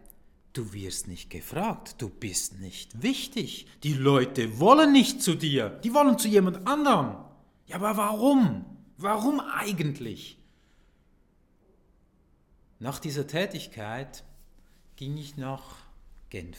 du 0.53 0.71
wirst 0.73 1.07
nicht 1.07 1.29
gefragt, 1.29 1.95
du 1.97 2.09
bist 2.09 2.59
nicht 2.59 3.01
wichtig. 3.01 3.67
Die 3.83 3.93
Leute 3.93 4.59
wollen 4.59 4.91
nicht 4.91 5.21
zu 5.21 5.35
dir, 5.35 5.69
die 5.69 5.93
wollen 5.93 6.17
zu 6.17 6.27
jemand 6.27 6.65
anderem. 6.67 7.17
Ja, 7.67 7.77
aber 7.77 7.97
warum? 7.97 8.65
Warum 8.97 9.39
eigentlich? 9.39 10.37
Nach 12.79 12.99
dieser 12.99 13.27
Tätigkeit 13.27 14.23
ging 14.95 15.17
ich 15.17 15.37
nach 15.37 15.77
Genf. 16.29 16.57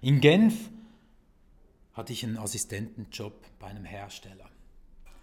In 0.00 0.20
Genf 0.20 0.70
hatte 1.94 2.12
ich 2.12 2.24
einen 2.24 2.36
Assistentenjob 2.36 3.46
bei 3.58 3.68
einem 3.68 3.84
Hersteller. 3.84 4.50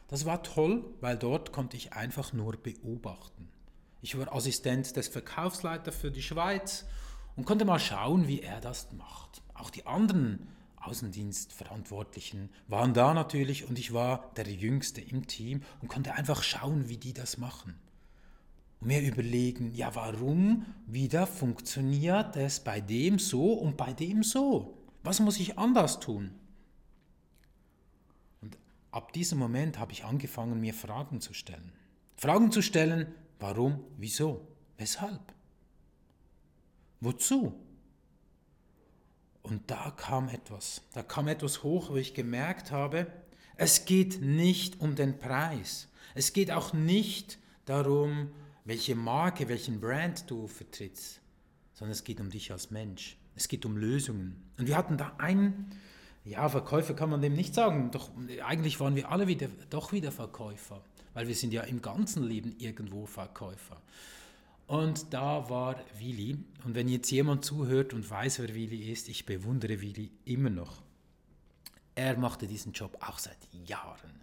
Das 0.08 0.26
war 0.26 0.44
toll, 0.44 0.84
weil 1.00 1.18
dort 1.18 1.52
konnte 1.52 1.78
ich 1.78 1.94
einfach 1.94 2.34
nur 2.34 2.58
beobachten. 2.58 3.50
Ich 4.02 4.18
war 4.18 4.34
Assistent 4.34 4.96
des 4.96 5.08
Verkaufsleiters 5.08 5.96
für 5.96 6.12
die 6.12 6.24
Schweiz 6.24 6.86
und 7.36 7.46
konnte 7.46 7.66
mal 7.66 7.80
schauen, 7.80 8.28
wie 8.28 8.42
er 8.42 8.60
das 8.62 8.92
macht. 8.94 9.42
Auch 9.54 9.70
die 9.70 9.86
anderen 9.86 10.48
Außendienstverantwortlichen 10.82 12.50
waren 12.68 12.94
da 12.94 13.14
natürlich 13.14 13.68
und 13.68 13.78
ich 13.80 13.94
war 13.94 14.32
der 14.36 14.48
Jüngste 14.48 15.02
im 15.02 15.28
Team 15.28 15.62
und 15.82 15.88
konnte 15.88 16.14
einfach 16.14 16.44
schauen, 16.44 16.90
wie 16.90 16.98
die 16.98 17.14
das 17.14 17.38
machen. 17.38 17.76
Und 18.80 18.88
mir 18.88 19.02
überlegen, 19.02 19.72
ja, 19.74 19.94
warum 19.96 20.66
wieder 20.88 21.28
funktioniert 21.28 22.36
es 22.36 22.60
bei 22.60 22.82
dem 22.82 23.20
so 23.20 23.54
und 23.54 23.78
bei 23.78 23.94
dem 23.94 24.24
so? 24.24 24.78
Was 25.04 25.20
muss 25.20 25.40
ich 25.40 25.58
anders 25.58 26.00
tun? 26.00 26.32
ab 28.92 29.14
diesem 29.14 29.40
Moment 29.40 29.80
habe 29.80 29.94
ich 29.94 30.04
angefangen, 30.04 30.60
mir 30.60 30.74
Fragen 30.74 31.22
zu 31.22 31.34
stellen. 31.34 31.72
Fragen 32.16 32.52
zu 32.52 32.62
stellen, 32.62 33.08
warum, 33.40 33.84
wieso, 33.98 34.48
weshalb, 34.78 35.34
wozu. 37.00 37.54
Und 39.44 39.72
da 39.72 39.92
kam 39.92 40.30
etwas, 40.30 40.82
da 40.94 41.04
kam 41.04 41.28
etwas 41.28 41.64
hoch, 41.64 41.90
wo 41.90 41.96
ich 41.96 42.14
gemerkt 42.14 42.72
habe, 42.72 43.08
es 43.58 43.86
geht 43.86 44.22
nicht 44.22 44.80
um 44.80 44.96
den 44.96 45.18
Preis. 45.18 45.88
Es 46.14 46.34
geht 46.34 46.52
auch 46.52 46.74
nicht 46.74 47.40
darum, 47.66 48.32
welche 48.66 48.96
Marke, 48.96 49.50
welchen 49.50 49.80
Brand 49.80 50.30
du 50.30 50.48
vertrittst, 50.48 51.22
sondern 51.74 51.92
es 51.92 52.04
geht 52.04 52.20
um 52.20 52.30
dich 52.30 52.52
als 52.52 52.72
Mensch. 52.72 53.18
Es 53.36 53.48
geht 53.48 53.66
um 53.66 53.78
Lösungen. 53.78 54.36
Und 54.58 54.68
wir 54.68 54.78
hatten 54.78 54.98
da 54.98 55.14
einen 55.18 55.72
ja, 56.24 56.48
Verkäufer 56.50 56.94
kann 56.94 57.10
man 57.10 57.22
dem 57.22 57.34
nicht 57.34 57.56
sagen. 57.56 57.92
Doch 57.92 58.10
eigentlich 58.46 58.80
waren 58.80 58.96
wir 58.96 59.12
alle 59.12 59.28
wieder, 59.28 59.48
doch 59.70 59.92
wieder 59.92 60.12
Verkäufer, 60.12 60.82
weil 61.14 61.28
wir 61.28 61.36
sind 61.36 61.54
ja 61.54 61.64
im 61.64 61.82
ganzen 61.82 62.24
Leben 62.24 62.56
irgendwo 62.60 63.06
Verkäufer. 63.06 63.82
Und 64.72 65.14
da 65.14 65.50
war 65.50 65.76
Willi. 66.00 66.38
Und 66.64 66.76
wenn 66.76 66.88
jetzt 66.88 67.12
jemand 67.12 67.44
zuhört 67.44 67.94
und 67.94 68.10
weiß, 68.10 68.40
wer 68.40 68.56
Willi 68.56 68.90
ist, 68.90 69.10
ich 69.10 69.26
bewundere 69.26 69.82
Willi 69.82 70.14
immer 70.24 70.50
noch. 70.50 70.82
Er 71.94 72.18
machte 72.18 72.48
diesen 72.48 72.72
Job 72.72 72.98
auch 73.02 73.20
seit 73.20 73.36
Jahren. 73.66 74.14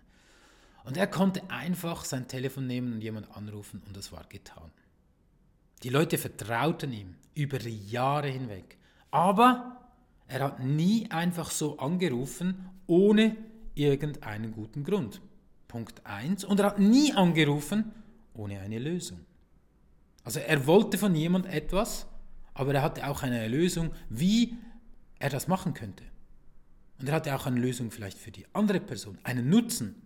Und 0.85 0.97
er 0.97 1.07
konnte 1.07 1.43
einfach 1.51 2.03
sein 2.07 2.29
Telefon 2.29 2.67
nehmen 2.67 2.95
und 2.95 3.03
jemand 3.03 3.31
anrufen 3.37 3.83
und 3.87 3.95
das 3.95 4.11
war 4.11 4.25
getan. 4.25 4.71
Die 5.83 5.91
Leute 5.91 6.17
vertrauten 6.17 6.95
ihm 6.95 7.17
über 7.35 7.61
Jahre 7.61 8.29
hinweg. 8.29 8.79
Aber 9.11 9.83
er 10.29 10.45
hat 10.45 10.61
nie 10.61 11.11
einfach 11.11 11.51
so 11.51 11.77
angerufen, 11.77 12.71
ohne 12.87 13.37
irgendeinen 13.75 14.53
guten 14.53 14.83
Grund. 14.83 15.21
Punkt 15.69 16.07
1. 16.07 16.45
Und 16.45 16.59
er 16.59 16.67
hat 16.69 16.79
nie 16.79 17.13
angerufen, 17.13 17.93
ohne 18.33 18.61
eine 18.61 18.79
Lösung. 18.79 19.28
Also 20.29 20.41
er 20.41 20.67
wollte 20.67 20.99
von 20.99 21.15
jemand 21.15 21.47
etwas, 21.47 22.07
aber 22.53 22.75
er 22.75 22.83
hatte 22.83 23.09
auch 23.09 23.23
eine 23.23 23.49
Lösung, 23.49 23.93
wie 24.11 24.59
er 25.19 25.31
das 25.31 25.49
machen 25.49 25.73
könnte. 25.73 26.05
Und 27.01 27.09
er 27.09 27.15
hatte 27.15 27.35
auch 27.35 27.47
eine 27.47 27.59
Lösung 27.59 27.91
vielleicht 27.91 28.19
für 28.19 28.31
die 28.31 28.45
andere 28.53 28.79
Person, 28.79 29.17
einen 29.23 29.49
Nutzen. 29.49 30.03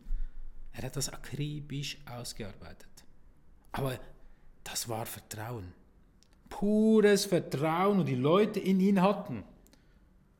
Er 0.74 0.84
hat 0.84 0.94
das 0.94 1.08
akribisch 1.08 1.98
ausgearbeitet. 2.06 2.86
Aber 3.72 3.98
das 4.62 4.88
war 4.88 5.06
Vertrauen. 5.06 5.72
Pures 6.48 7.24
Vertrauen 7.24 7.98
und 7.98 8.06
die 8.06 8.14
Leute 8.14 8.60
in 8.60 8.78
ihn 8.78 9.02
hatten. 9.02 9.42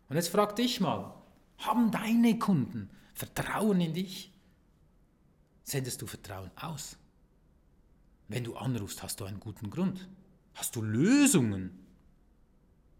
Und 0.08 0.14
jetzt 0.14 0.28
frag 0.28 0.54
dich 0.54 0.80
mal, 0.80 1.12
haben 1.58 1.90
deine 1.90 2.38
Kunden 2.38 2.88
Vertrauen 3.14 3.80
in 3.80 3.94
dich? 3.94 4.32
Sendest 5.64 6.00
du 6.00 6.06
Vertrauen 6.06 6.52
aus? 6.54 6.96
Wenn 8.32 8.44
du 8.44 8.56
anrufst, 8.56 9.02
hast 9.02 9.20
du 9.20 9.26
einen 9.26 9.40
guten 9.40 9.68
Grund. 9.68 10.08
Hast 10.54 10.74
du 10.74 10.80
Lösungen? 10.80 11.78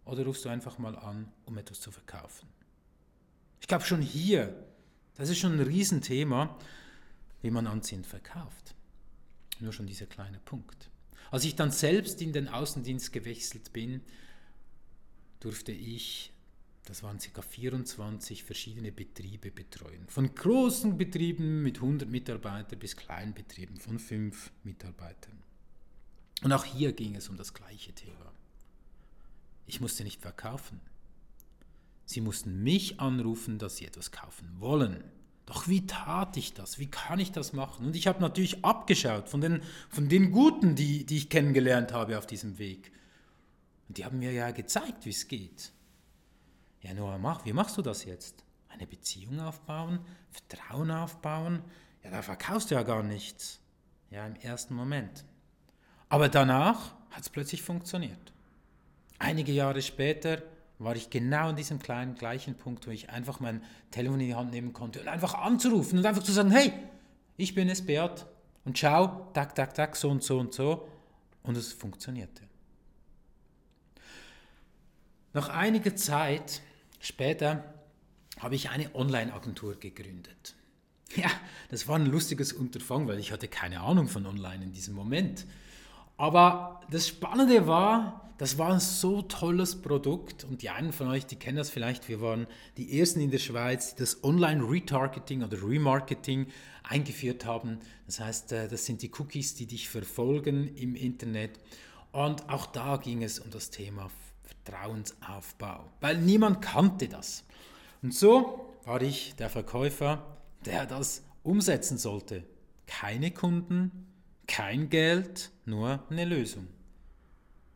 Oder 0.05 0.27
rufst 0.27 0.45
du 0.45 0.51
einfach 0.51 0.77
mal 0.77 0.95
an, 0.95 1.33
um 1.47 1.57
etwas 1.57 1.81
zu 1.81 1.91
verkaufen? 1.91 2.47
Ich 3.59 3.67
glaube 3.67 3.85
schon 3.85 4.03
hier, 4.03 4.55
das 5.15 5.31
ist 5.31 5.39
schon 5.39 5.55
ein 5.55 5.67
Riesenthema, 5.67 6.59
wie 7.41 7.51
man 7.51 7.67
anziehend 7.67 8.07
verkauft. 8.07 8.75
Nur 9.59 9.73
schon 9.73 9.87
dieser 9.87 10.05
kleine 10.05 10.39
Punkt. 10.39 10.91
Als 11.31 11.45
ich 11.45 11.57
dann 11.57 11.71
selbst 11.71 12.21
in 12.21 12.35
den 12.35 12.49
Außendienst 12.49 13.11
gewechselt 13.11 13.73
bin, 13.73 14.03
durfte 15.41 15.73
ich 15.73 16.35
das 16.85 17.03
waren 17.03 17.19
ca. 17.19 17.43
24 17.43 18.43
verschiedene 18.43 18.91
Betriebe 18.91 19.51
betreuen. 19.51 20.07
Von 20.09 20.35
großen 20.35 20.99
Betrieben 20.99 21.62
mit 21.62 21.77
100 21.77 22.09
Mitarbeitern 22.09 22.79
bis 22.79 22.97
kleinen 22.97 23.35
Betrieben 23.35 23.79
von 23.79 23.99
5 23.99 24.51
Mitarbeitern. 24.65 25.43
Und 26.43 26.53
auch 26.53 26.65
hier 26.65 26.93
ging 26.93 27.15
es 27.15 27.29
um 27.29 27.37
das 27.37 27.55
gleiche 27.55 27.93
Thema. 27.93 28.33
Ich 29.67 29.81
musste 29.81 30.03
nicht 30.03 30.21
verkaufen. 30.21 30.81
Sie 32.05 32.21
mussten 32.21 32.62
mich 32.65 32.99
anrufen, 32.99 33.59
dass 33.59 33.77
sie 33.77 33.87
etwas 33.87 34.11
kaufen 34.11 34.49
wollen. 34.59 35.05
Doch 35.47 35.69
wie 35.69 35.87
tat 35.87 36.37
ich 36.37 36.53
das? 36.53 36.79
Wie 36.79 36.91
kann 36.91 37.21
ich 37.21 37.31
das 37.31 37.53
machen? 37.53 37.87
Und 37.87 37.97
ich 37.97 38.09
habe 38.09 38.21
natürlich 38.21 38.65
abgeschaut 38.65 39.29
von 39.29 39.41
den, 39.41 39.62
von 39.89 40.09
den 40.09 40.33
Guten, 40.33 40.75
die, 40.75 41.07
die 41.07 41.17
ich 41.17 41.31
kennengelernt 41.31 41.93
habe 41.93 42.19
auf 42.19 42.27
diesem 42.27 42.59
Weg. 42.59 42.91
Und 43.89 43.99
die 43.99 44.05
haben 44.05 44.19
mir 44.19 44.33
ja 44.33 44.51
gezeigt, 44.51 45.05
wie 45.05 45.11
es 45.11 45.29
geht. 45.29 45.73
Ja, 46.83 46.95
Noah, 46.95 47.19
mach, 47.19 47.45
wie 47.45 47.53
machst 47.53 47.77
du 47.77 47.83
das 47.83 48.05
jetzt? 48.05 48.45
Eine 48.69 48.87
Beziehung 48.87 49.41
aufbauen, 49.41 50.01
Vertrauen 50.31 50.91
aufbauen? 50.91 51.62
Ja, 52.03 52.11
da 52.11 52.23
verkaufst 52.23 52.71
du 52.71 52.75
ja 52.75 52.83
gar 52.83 53.03
nichts. 53.03 53.61
Ja, 54.11 54.27
im 54.27 54.37
ersten 54.37 54.75
Moment. 54.75 55.25
Aber 56.09 56.29
danach 56.29 56.95
hat 57.11 57.23
es 57.23 57.31
plötzlich 57.31 57.62
funktioniert. 57.62 58.33
Einige 59.19 59.53
Jahre 59.53 59.81
später 59.81 60.43
war 60.79 60.97
ich 60.97 61.11
genau 61.11 61.51
an 61.51 61.57
diesem 61.57 61.79
kleinen 61.79 62.17
gleichen 62.17 62.57
Punkt, 62.57 62.87
wo 62.87 62.91
ich 62.91 63.11
einfach 63.11 63.39
mein 63.39 63.62
Telefon 63.93 64.21
in 64.21 64.27
die 64.27 64.35
Hand 64.35 64.51
nehmen 64.51 64.73
konnte 64.73 65.01
und 65.01 65.09
einfach 65.09 65.35
anzurufen 65.35 65.99
und 65.99 66.07
einfach 66.07 66.25
zu 66.25 66.33
sagen, 66.33 66.51
hey, 66.51 66.73
ich 67.37 67.55
bin 67.55 67.69
es, 67.69 67.87
Beat, 67.87 68.27
und 68.65 68.79
schau, 68.79 69.31
tak, 69.33 69.55
tak, 69.55 69.75
tak, 69.75 69.97
so 69.97 70.11
und 70.11 70.23
so 70.23 70.39
und 70.39 70.53
so. 70.53 70.89
Und 71.43 71.57
es 71.57 71.73
funktionierte. 71.73 72.43
Nach 75.33 75.49
einiger 75.49 75.97
Zeit 75.97 76.62
Später 77.03 77.65
habe 78.39 78.55
ich 78.55 78.71
eine 78.71 78.95
Online-Agentur 78.95 79.75
gegründet. 79.75 80.55
Ja, 81.17 81.29
das 81.69 81.89
war 81.89 81.97
ein 81.97 82.07
lustiges 82.07 82.53
Unterfangen, 82.53 83.09
weil 83.09 83.19
ich 83.19 83.33
hatte 83.33 83.49
keine 83.49 83.81
Ahnung 83.81 84.07
von 84.07 84.25
Online 84.25 84.65
in 84.65 84.73
diesem 84.73 84.95
Moment. 84.95 85.45
Aber 86.17 86.81
das 86.93 87.09
Spannende 87.09 87.67
war, 87.67 88.33
das 88.39 88.57
war 88.57 88.73
ein 88.73 88.79
so 88.79 89.21
tolles 89.23 89.83
Produkt 89.83 90.45
und 90.45 90.63
die 90.63 90.71
einen 90.71 90.93
von 90.93 91.09
euch, 91.09 91.27
die 91.27 91.35
kennen 91.35 91.57
das 91.57 91.71
vielleicht, 91.71 92.09
wir 92.09 92.21
waren 92.21 92.47
die 92.77 92.97
ersten 93.01 93.19
in 93.19 93.33
der 93.33 93.39
Schweiz, 93.39 93.97
die 93.97 94.01
das 94.01 94.23
Online-Retargeting 94.23 95.43
oder 95.43 95.61
Remarketing 95.61 96.47
eingeführt 96.85 97.45
haben. 97.45 97.81
Das 98.07 98.21
heißt, 98.21 98.53
äh, 98.53 98.69
das 98.69 98.87
sind 98.87 99.03
die 99.03 99.11
Cookies, 99.19 99.57
die 99.57 99.67
dich 99.67 99.89
verfolgen 99.89 100.73
im 100.77 100.95
Internet. 100.95 101.59
Und 102.13 102.49
auch 102.49 102.67
da 102.67 102.97
ging 102.97 103.25
es 103.25 103.41
um 103.41 103.51
das 103.51 103.71
Thema 103.71 104.09
Vertrauensaufbau, 104.65 105.91
weil 106.01 106.19
niemand 106.19 106.63
kannte 106.63 107.09
das. 107.09 107.45
Und 108.03 108.15
so 108.15 108.77
war 108.85 109.03
ich 109.03 109.35
der 109.37 109.51
Verkäufer, 109.51 110.39
der 110.65 110.87
das 110.87 111.23
umsetzen 111.43 111.99
sollte. 111.99 112.45
Keine 112.87 113.31
Kunden, 113.31 114.07
kein 114.47 114.91
Geld, 114.91 115.51
nur 115.65 116.03
eine 116.11 116.25
Lösung. 116.25 116.69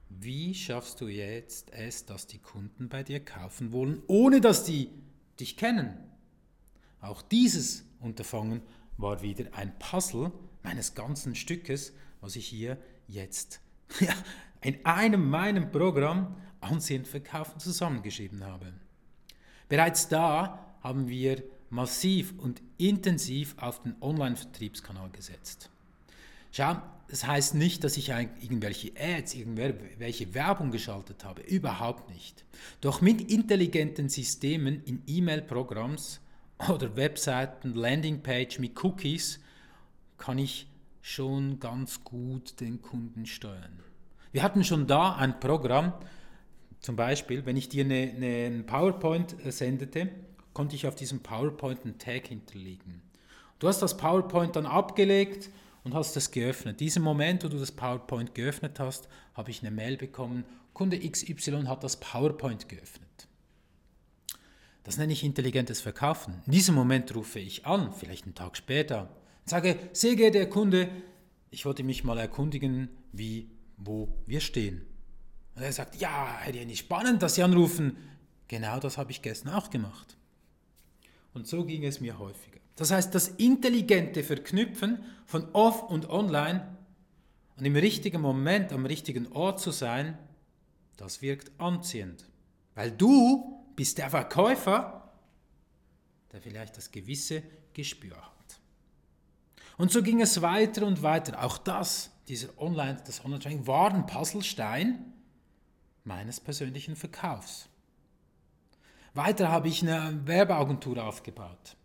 Wie 0.09 0.55
schaffst 0.55 1.01
du 1.01 1.09
jetzt 1.09 1.73
es, 1.73 2.07
dass 2.07 2.27
die 2.27 2.39
Kunden 2.39 2.89
bei 2.89 3.03
dir 3.03 3.21
kaufen 3.21 3.73
wollen, 3.73 4.03
ohne 4.07 4.41
dass 4.41 4.65
die 4.65 4.91
dich 5.39 5.57
kennen. 5.57 5.97
Auch 7.01 7.23
dieses 7.23 7.85
Unterfangen 8.01 8.63
war 8.97 9.23
wieder 9.23 9.47
ein 9.53 9.79
Puzzle 9.79 10.33
meines 10.63 10.95
ganzen 10.95 11.35
Stückes, 11.35 11.93
was 12.21 12.37
ich 12.37 12.47
hier 12.47 12.79
jetzt 13.07 13.61
ja, 14.01 14.15
in 14.63 14.85
einem 14.85 15.29
meinem 15.29 15.71
Programm 15.71 16.37
Ansehen 16.61 17.05
verkaufen 17.05 17.61
zusammengeschrieben 17.61 18.45
habe. 18.45 18.73
Bereits 19.69 20.09
da 20.09 20.77
haben 20.83 21.09
wir 21.09 21.43
massiv 21.71 22.35
und 22.39 22.63
intensiv 22.79 23.57
auf 23.59 23.83
den 23.83 23.97
Online-Vertriebskanal 24.01 25.11
gesetzt. 25.11 25.71
Schau, 26.53 26.77
das 27.09 27.27
heißt 27.27 27.55
nicht, 27.55 27.85
dass 27.85 27.97
ich 27.97 28.09
irgendwelche 28.09 28.93
Ads, 28.99 29.35
irgendwelche 29.35 30.35
Werbung 30.35 30.71
geschaltet 30.71 31.25
habe. 31.25 31.43
Überhaupt 31.43 32.09
nicht. 32.11 32.45
Doch 32.81 33.01
mit 33.01 33.31
intelligenten 33.31 34.09
Systemen 34.09 34.83
in 34.85 35.03
E-Mail-Programms 35.07 36.21
oder 36.69 36.97
Webseiten, 36.97 37.75
Landingpage 37.75 38.59
mit 38.59 38.83
Cookies 38.83 39.41
kann 40.19 40.39
ich 40.39 40.69
schon 41.03 41.61
ganz 41.61 42.03
gut 42.03 42.61
den 42.61 42.81
Kunden 42.81 43.27
steuern. 43.27 43.81
Wir 44.33 44.43
hatten 44.43 44.65
schon 44.65 44.87
da 44.87 45.15
ein 45.15 45.39
Programm, 45.39 45.93
zum 46.87 46.95
Beispiel, 46.95 47.45
wenn 47.45 47.57
ich 47.57 47.69
dir 47.69 47.85
eine, 47.85 48.13
eine 48.15 48.63
PowerPoint 48.63 49.35
sendete, 49.49 50.09
konnte 50.55 50.77
ich 50.77 50.87
auf 50.87 50.95
diesem 50.95 51.19
PowerPoint 51.19 51.85
einen 51.85 51.99
Tag 51.99 52.29
hinterlegen. 52.29 53.03
Du 53.59 53.67
hast 53.67 53.83
das 53.83 53.97
PowerPoint 53.97 54.55
dann 54.55 54.67
abgelegt 54.67 55.51
und 55.83 55.95
hast 55.95 56.17
es 56.17 56.31
geöffnet. 56.31 56.79
Diesen 56.79 57.03
Moment, 57.03 57.43
wo 57.43 57.49
du 57.49 57.59
das 57.59 57.73
PowerPoint 57.73 58.37
geöffnet 58.37 58.79
hast, 58.79 59.09
habe 59.35 59.51
ich 59.51 59.63
eine 59.63 59.73
Mail 59.73 59.97
bekommen, 59.97 60.45
Kunde 60.75 61.01
XY 61.01 61.65
hat 61.65 61.83
das 61.83 61.99
PowerPoint 61.99 62.69
geöffnet. 62.69 63.27
Das 64.85 64.97
nenne 64.97 65.13
ich 65.13 65.25
intelligentes 65.25 65.81
Verkaufen. 65.81 66.41
In 66.47 66.53
diesem 66.53 66.77
Moment 66.77 67.13
rufe 67.17 67.41
ich 67.41 67.67
an, 67.67 67.93
vielleicht 67.93 68.27
einen 68.27 68.37
Tag 68.37 68.57
später, 68.57 69.11
und 69.43 69.51
sage, 69.51 69.77
sehr 69.93 70.15
geehrter 70.15 70.47
Kunde, 70.47 70.89
ich 71.51 71.67
wollte 71.67 71.83
mich 71.83 72.05
mal 72.05 72.19
erkundigen, 72.19 72.91
wie, 73.11 73.51
wo 73.77 74.09
wir 74.27 74.41
stehen. 74.41 74.87
Und 75.57 75.63
er 75.63 75.73
sagt, 75.73 75.97
ja, 75.97 76.37
Herr 76.41 76.55
Jenny, 76.55 76.77
spannend, 76.77 77.23
dass 77.23 77.35
Sie 77.35 77.43
anrufen. 77.43 77.97
Genau 78.47 78.79
das 78.79 78.99
habe 78.99 79.11
ich 79.11 79.23
gestern 79.23 79.55
auch 79.55 79.71
gemacht. 79.71 80.17
Und 81.33 81.49
so 81.49 81.65
ging 81.65 81.85
es 81.85 82.01
mir 82.01 82.19
häufiger. 82.19 82.61
Das 82.77 82.91
heißt, 82.91 83.15
das 83.15 83.29
intelligente 83.29 84.23
Verknüpfen 84.23 85.03
von 85.25 85.49
off 85.55 85.83
und 85.83 86.11
online 86.11 86.77
und 87.57 87.65
im 87.65 87.75
richtigen 87.75 88.21
Moment 88.21 88.71
am 88.73 88.85
richtigen 88.85 89.33
Ort 89.33 89.59
zu 89.59 89.71
sein, 89.71 90.19
das 90.99 91.23
wirkt 91.23 91.51
anziehend. 91.59 92.29
Weil 92.75 92.91
du 92.91 93.65
bist 93.77 93.97
der 93.97 94.11
Verkäufer, 94.11 95.11
der 96.33 96.43
vielleicht 96.43 96.77
das 96.77 96.91
gewisse 96.91 97.43
Gespür 97.73 98.17
hat. 98.17 98.61
Und 99.79 99.91
so 99.91 100.03
ging 100.03 100.21
es 100.21 100.43
weiter 100.43 100.87
und 100.87 101.03
weiter. 101.03 101.43
Auch 101.43 101.57
das, 101.57 102.11
dieser 102.29 102.49
Online, 102.59 102.99
das 103.07 103.25
Online-Training 103.25 103.67
war 103.67 103.95
ein 103.95 104.07
Puzzlestein 104.07 105.15
meines 106.07 106.41
persönlichen 106.41 106.97
Verkaufs. 106.97 107.69
Weiter 109.15 109.51
habe 109.51 109.69
ich 109.69 109.83
eine 109.83 110.21
Werbeagentur 110.27 111.05
aufgebaut 111.05 111.77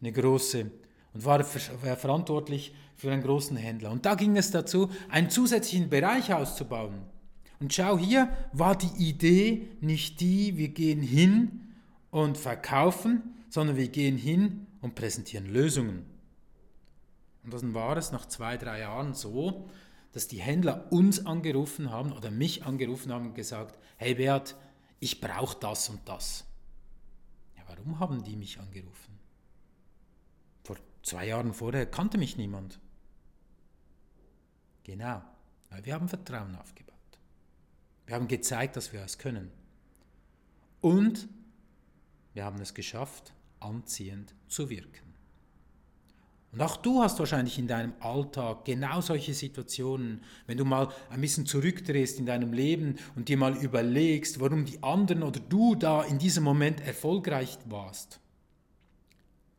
eine 0.00 0.12
große, 0.12 0.70
und 1.14 1.24
war 1.24 1.42
verantwortlich 1.44 2.74
für 2.94 3.10
einen 3.10 3.22
großen 3.22 3.56
Händler. 3.56 3.90
Und 3.90 4.04
da 4.04 4.14
ging 4.14 4.36
es 4.36 4.50
dazu, 4.50 4.90
einen 5.08 5.30
zusätzlichen 5.30 5.88
Bereich 5.88 6.32
auszubauen. 6.32 6.94
Und 7.58 7.72
schau, 7.72 7.98
hier 7.98 8.28
war 8.52 8.76
die 8.76 9.08
Idee 9.08 9.68
nicht 9.80 10.20
die, 10.20 10.58
wir 10.58 10.68
gehen 10.68 11.00
hin 11.00 11.72
und 12.10 12.36
verkaufen, 12.36 13.34
sondern 13.48 13.76
wir 13.76 13.88
gehen 13.88 14.18
hin 14.18 14.66
und 14.82 14.94
präsentieren 14.94 15.46
Lösungen. 15.46 16.04
Und 17.44 17.54
dann 17.54 17.72
war 17.72 17.96
es 17.96 18.12
nach 18.12 18.26
zwei, 18.26 18.58
drei 18.58 18.80
Jahren 18.80 19.14
so, 19.14 19.70
dass 20.16 20.28
die 20.28 20.40
Händler 20.40 20.90
uns 20.90 21.26
angerufen 21.26 21.90
haben 21.90 22.10
oder 22.10 22.30
mich 22.30 22.64
angerufen 22.64 23.12
haben 23.12 23.26
und 23.26 23.34
gesagt, 23.34 23.78
hey 23.98 24.14
Beat, 24.14 24.56
ich 24.98 25.20
brauche 25.20 25.60
das 25.60 25.90
und 25.90 26.08
das. 26.08 26.46
Ja, 27.54 27.62
warum 27.66 28.00
haben 28.00 28.24
die 28.24 28.34
mich 28.34 28.58
angerufen? 28.58 29.18
Zwei 31.02 31.26
Jahren 31.26 31.52
vorher 31.52 31.84
kannte 31.84 32.16
mich 32.16 32.38
niemand. 32.38 32.80
Genau, 34.84 35.22
weil 35.68 35.84
wir 35.84 35.92
haben 35.92 36.08
Vertrauen 36.08 36.56
aufgebaut. 36.56 36.96
Wir 38.06 38.14
haben 38.14 38.26
gezeigt, 38.26 38.74
dass 38.76 38.94
wir 38.94 39.02
es 39.02 39.18
können. 39.18 39.52
Und 40.80 41.28
wir 42.32 42.46
haben 42.46 42.62
es 42.62 42.72
geschafft, 42.72 43.34
anziehend 43.60 44.34
zu 44.48 44.70
wirken. 44.70 45.05
Und 46.56 46.62
auch 46.62 46.78
du 46.78 47.02
hast 47.02 47.18
wahrscheinlich 47.18 47.58
in 47.58 47.68
deinem 47.68 47.92
Alltag 48.00 48.64
genau 48.64 49.02
solche 49.02 49.34
Situationen, 49.34 50.22
wenn 50.46 50.56
du 50.56 50.64
mal 50.64 50.88
ein 51.10 51.20
bisschen 51.20 51.44
zurückdrehst 51.44 52.18
in 52.18 52.24
deinem 52.24 52.54
Leben 52.54 52.96
und 53.14 53.28
dir 53.28 53.36
mal 53.36 53.54
überlegst, 53.58 54.40
warum 54.40 54.64
die 54.64 54.82
anderen 54.82 55.22
oder 55.22 55.38
du 55.38 55.74
da 55.74 56.02
in 56.02 56.18
diesem 56.18 56.44
Moment 56.44 56.80
erfolgreich 56.80 57.58
warst. 57.66 58.20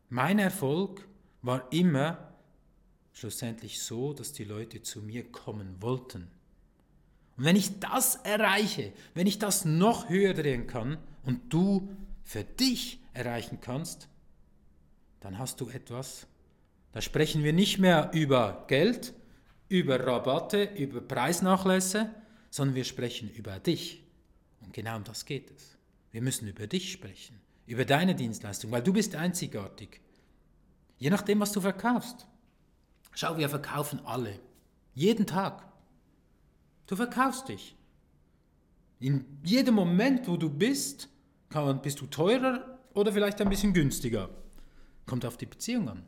Mein 0.10 0.40
Erfolg 0.40 1.08
war 1.44 1.72
immer 1.72 2.34
schlussendlich 3.14 3.80
so, 3.80 4.14
dass 4.14 4.34
die 4.34 4.46
Leute 4.46 4.82
zu 4.82 5.04
mir 5.04 5.32
kommen 5.32 5.80
wollten. 5.80 6.32
Und 7.38 7.46
wenn 7.46 7.56
ich 7.56 7.80
das 7.80 8.16
erreiche, 8.24 8.92
wenn 9.14 9.28
ich 9.28 9.38
das 9.38 9.66
noch 9.66 10.10
höher 10.10 10.34
drehen 10.34 10.66
kann 10.66 10.98
und 11.24 11.54
du 11.54 11.90
für 12.24 12.44
dich 12.44 13.00
erreichen 13.14 13.60
kannst, 13.62 14.10
dann 15.20 15.38
hast 15.38 15.62
du 15.62 15.70
etwas. 15.70 16.26
Da 16.92 17.02
sprechen 17.02 17.44
wir 17.44 17.54
nicht 17.54 17.80
mehr 17.80 18.12
über 18.14 18.66
Geld, 18.68 19.14
über 19.70 20.00
Rabatte, 20.06 20.64
über 20.76 21.02
Preisnachlässe, 21.02 22.10
sondern 22.50 22.76
wir 22.76 22.86
sprechen 22.86 23.30
über 23.30 23.60
dich. 23.60 24.04
Und 24.62 24.74
genau 24.74 24.98
um 24.98 25.04
das 25.04 25.26
geht 25.26 25.52
es. 25.52 25.78
Wir 26.12 26.22
müssen 26.22 26.48
über 26.48 26.68
dich 26.68 26.92
sprechen, 26.92 27.40
über 27.66 27.86
deine 27.86 28.16
Dienstleistung, 28.16 28.72
weil 28.72 28.82
du 28.82 28.94
bist 28.94 29.16
einzigartig. 29.16 30.02
Je 30.98 31.10
nachdem, 31.10 31.40
was 31.40 31.52
du 31.52 31.62
verkaufst. 31.62 32.26
Schau, 33.14 33.38
wir 33.38 33.50
verkaufen 33.50 34.00
alle. 34.06 34.40
Jeden 34.96 35.28
Tag. 35.28 35.64
Du 36.88 36.96
verkaufst 36.96 37.50
dich. 37.50 37.76
In 39.00 39.26
jedem 39.44 39.76
Moment, 39.76 40.28
wo 40.28 40.38
du 40.38 40.50
bist, 40.50 41.10
kann, 41.50 41.82
bist 41.82 42.02
du 42.02 42.08
teurer 42.08 42.80
oder 42.94 43.12
vielleicht 43.12 43.40
ein 43.42 43.50
bisschen 43.50 43.74
günstiger. 43.74 44.30
Kommt 45.06 45.26
auf 45.26 45.38
die 45.38 45.46
Beziehung 45.46 45.90
an. 45.90 46.04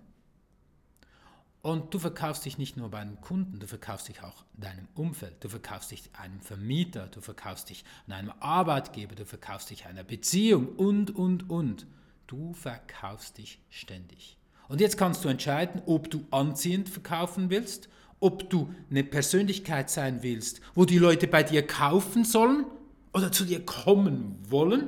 Und 1.70 1.94
du 1.94 2.00
verkaufst 2.00 2.46
dich 2.46 2.58
nicht 2.58 2.78
nur 2.78 2.90
bei 2.90 2.98
einem 2.98 3.22
Kunden, 3.22 3.60
du 3.60 3.68
verkaufst 3.68 4.08
dich 4.08 4.24
auch 4.24 4.44
deinem 4.58 4.88
Umfeld, 4.96 5.36
du 5.42 5.50
verkaufst 5.50 5.92
dich 5.92 6.10
einem 6.20 6.42
Vermieter, 6.42 7.06
du 7.06 7.22
verkaufst 7.22 7.70
dich 7.70 7.84
an 8.08 8.14
einem 8.14 8.34
Arbeitgeber, 8.40 9.14
du 9.14 9.24
verkaufst 9.24 9.70
dich 9.70 9.86
einer 9.86 10.04
Beziehung 10.04 10.70
und, 10.70 11.16
und, 11.16 11.48
und. 11.48 11.86
Du 12.26 12.54
verkaufst 12.54 13.38
dich 13.38 13.60
ständig. 13.70 14.40
Und 14.68 14.82
jetzt 14.82 14.98
kannst 14.98 15.24
du 15.24 15.30
entscheiden, 15.30 15.84
ob 15.86 16.10
du 16.10 16.26
anziehend 16.32 16.90
verkaufen 16.90 17.52
willst, 17.52 17.88
ob 18.20 18.50
du 18.50 18.74
eine 18.90 19.04
Persönlichkeit 19.04 19.92
sein 19.92 20.24
willst, 20.24 20.62
wo 20.74 20.86
die 20.86 20.98
Leute 20.98 21.28
bei 21.28 21.44
dir 21.44 21.62
kaufen 21.68 22.26
sollen 22.26 22.66
oder 23.14 23.32
zu 23.32 23.46
dir 23.46 23.64
kommen 23.64 24.40
wollen, 24.50 24.88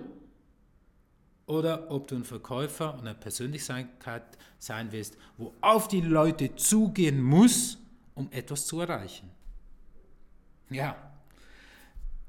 oder 1.51 1.91
ob 1.91 2.07
du 2.07 2.15
ein 2.15 2.23
Verkäufer 2.23 2.93
und 2.93 3.01
eine 3.01 3.13
Persönlichkeit 3.13 4.23
sein 4.57 4.93
willst, 4.93 5.17
wo 5.37 5.53
auf 5.59 5.89
die 5.89 5.99
Leute 5.99 6.55
zugehen 6.55 7.21
muss, 7.21 7.77
um 8.15 8.31
etwas 8.31 8.65
zu 8.65 8.79
erreichen. 8.79 9.29
Ja, 10.69 10.95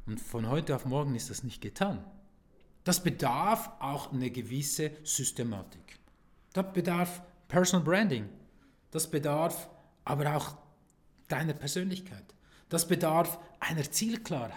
und 0.07 0.21
von 0.21 0.49
heute 0.49 0.75
auf 0.75 0.87
morgen 0.87 1.15
ist 1.15 1.31
das 1.31 1.45
nicht 1.45 1.61
getan. 1.61 2.05
Das 2.83 3.01
bedarf 3.01 3.71
auch 3.79 4.13
eine 4.13 4.29
gewisse 4.33 4.91
Systematik. 5.05 6.01
Das 6.53 6.73
bedarf 6.73 7.23
Personal 7.47 7.85
Branding, 7.85 8.29
das 8.91 9.09
bedarf 9.09 9.71
aber 10.05 10.35
auch 10.35 10.57
deiner 11.29 11.55
Persönlichkeit. 11.55 12.35
Das 12.69 12.89
bedarf 12.89 13.39
einer 13.61 13.89
Zielklarheit. 13.89 14.53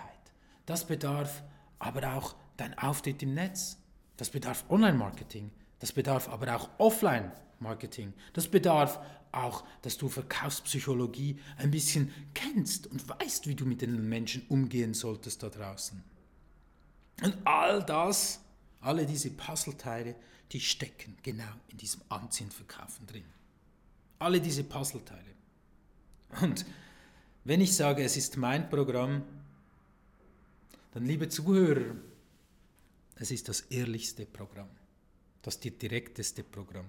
Das 0.65 0.87
bedarf 0.87 1.43
aber 1.77 2.15
auch 2.15 2.33
dein 2.57 2.75
Auftritt 2.79 3.21
im 3.21 3.35
Netz. 3.35 3.77
Das 4.17 4.29
bedarf 4.29 4.65
Online-Marketing. 4.69 5.51
Das 5.79 5.91
bedarf 5.91 6.29
aber 6.29 6.55
auch 6.55 6.69
Offline-Marketing. 6.77 8.13
Das 8.33 8.47
bedarf 8.47 8.99
auch, 9.31 9.63
dass 9.81 9.97
du 9.97 10.07
Verkaufspsychologie 10.07 11.39
ein 11.57 11.71
bisschen 11.71 12.13
kennst 12.33 12.87
und 12.87 13.07
weißt, 13.07 13.47
wie 13.47 13.55
du 13.55 13.65
mit 13.65 13.81
den 13.81 14.07
Menschen 14.07 14.45
umgehen 14.47 14.93
solltest 14.93 15.43
da 15.43 15.49
draußen. 15.49 16.01
Und 17.21 17.37
all 17.45 17.83
das, 17.83 18.41
alle 18.81 19.05
diese 19.05 19.31
Puzzleteile, 19.31 20.15
die 20.51 20.59
stecken 20.59 21.17
genau 21.23 21.43
in 21.69 21.77
diesem 21.77 22.01
Anziehen-Verkaufen 22.09 23.07
drin. 23.07 23.25
Alle 24.19 24.39
diese 24.39 24.63
Puzzleteile. 24.63 25.21
Und 26.41 26.65
wenn 27.43 27.61
ich 27.61 27.75
sage, 27.75 28.03
es 28.03 28.17
ist 28.17 28.37
mein 28.37 28.69
Programm, 28.69 29.23
dann 30.93 31.05
liebe 31.05 31.29
Zuhörer, 31.29 31.95
es 33.15 33.31
ist 33.31 33.49
das 33.49 33.61
ehrlichste 33.61 34.25
Programm, 34.25 34.69
das 35.41 35.59
dir 35.59 35.71
direkteste 35.71 36.43
Programm. 36.43 36.87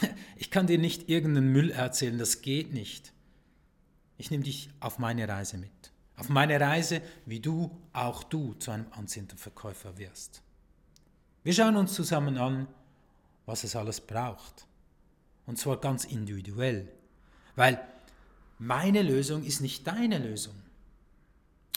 Ich 0.36 0.50
kann 0.50 0.66
dir 0.66 0.78
nicht 0.78 1.08
irgendeinen 1.08 1.52
Müll 1.52 1.70
erzählen, 1.70 2.18
das 2.18 2.42
geht 2.42 2.72
nicht. 2.72 3.12
Ich 4.18 4.30
nehme 4.30 4.44
dich 4.44 4.70
auf 4.80 4.98
meine 4.98 5.28
Reise 5.28 5.58
mit. 5.58 5.70
Auf 6.16 6.28
meine 6.28 6.60
Reise, 6.60 7.02
wie 7.26 7.40
du, 7.40 7.70
auch 7.92 8.22
du, 8.22 8.54
zu 8.54 8.70
einem 8.70 8.86
anziehenden 8.92 9.38
Verkäufer 9.38 9.98
wirst. 9.98 10.42
Wir 11.42 11.52
schauen 11.52 11.76
uns 11.76 11.94
zusammen 11.94 12.38
an, 12.38 12.68
was 13.46 13.64
es 13.64 13.76
alles 13.76 14.00
braucht. 14.00 14.66
Und 15.46 15.58
zwar 15.58 15.80
ganz 15.80 16.04
individuell. 16.04 16.88
Weil 17.56 17.80
meine 18.58 19.02
Lösung 19.02 19.42
ist 19.44 19.60
nicht 19.60 19.86
deine 19.86 20.18
Lösung. 20.18 20.54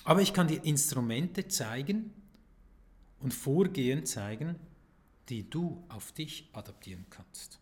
Aber 0.04 0.21
ich 0.21 0.34
kann 0.34 0.47
dir 0.47 0.63
Instrumente 0.63 1.47
zeigen 1.47 2.13
und 3.26 3.34
Vorgehen 3.34 4.06
zeigen, 4.06 4.56
die 5.30 5.50
du 5.50 5.84
auf 5.90 6.12
dich 6.12 6.48
adaptieren 6.54 7.08
kannst. 7.10 7.60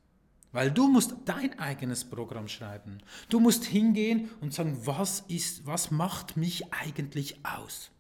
Weil 0.52 0.71
du 0.71 0.89
musst 0.89 1.15
dein 1.23 1.58
eigenes 1.58 2.04
Programm 2.04 2.49
schreiben. 2.49 2.97
Du 3.30 3.39
musst 3.39 3.63
hingehen 3.63 4.30
und 4.41 4.54
sagen, 4.54 4.78
was 4.86 5.21
ist, 5.30 5.65
was 5.65 5.89
macht 5.89 6.36
mich 6.36 6.73
eigentlich 6.73 7.45
aus? 7.45 7.91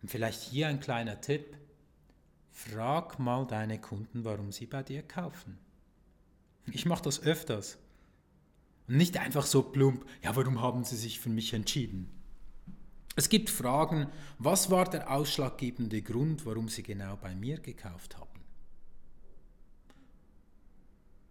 Und 0.00 0.10
vielleicht 0.10 0.40
hier 0.40 0.68
ein 0.68 0.80
kleiner 0.80 1.20
Tipp. 1.20 1.58
Frag 2.52 3.18
mal 3.18 3.46
deine 3.46 3.78
Kunden, 3.78 4.24
warum 4.24 4.50
sie 4.50 4.64
bei 4.64 4.82
dir 4.82 5.02
kaufen. 5.02 5.58
Ich 6.72 6.86
mache 6.86 7.02
das 7.02 7.22
öfters. 7.22 7.76
Und 8.88 8.96
nicht 8.96 9.18
einfach 9.18 9.44
so 9.44 9.62
plump, 9.62 10.06
ja, 10.22 10.34
warum 10.34 10.62
haben 10.62 10.84
sie 10.84 10.96
sich 10.96 11.20
für 11.20 11.28
mich 11.28 11.52
entschieden? 11.52 12.17
Es 13.18 13.28
gibt 13.28 13.50
Fragen, 13.50 14.06
was 14.38 14.70
war 14.70 14.88
der 14.88 15.10
ausschlaggebende 15.10 16.02
Grund, 16.02 16.46
warum 16.46 16.68
sie 16.68 16.84
genau 16.84 17.16
bei 17.16 17.34
mir 17.34 17.58
gekauft 17.58 18.16
haben? 18.16 18.44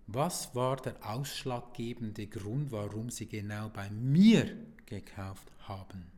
Was 0.08 0.54
war 0.54 0.76
der 0.76 0.98
ausschlaggebende 1.02 2.28
Grund, 2.28 2.74
warum 2.74 3.10
Sie 3.10 3.26
genau 3.26 3.70
bei 3.70 3.90
mir 3.90 4.54
gekauft 4.86 5.50
haben? 5.62 6.12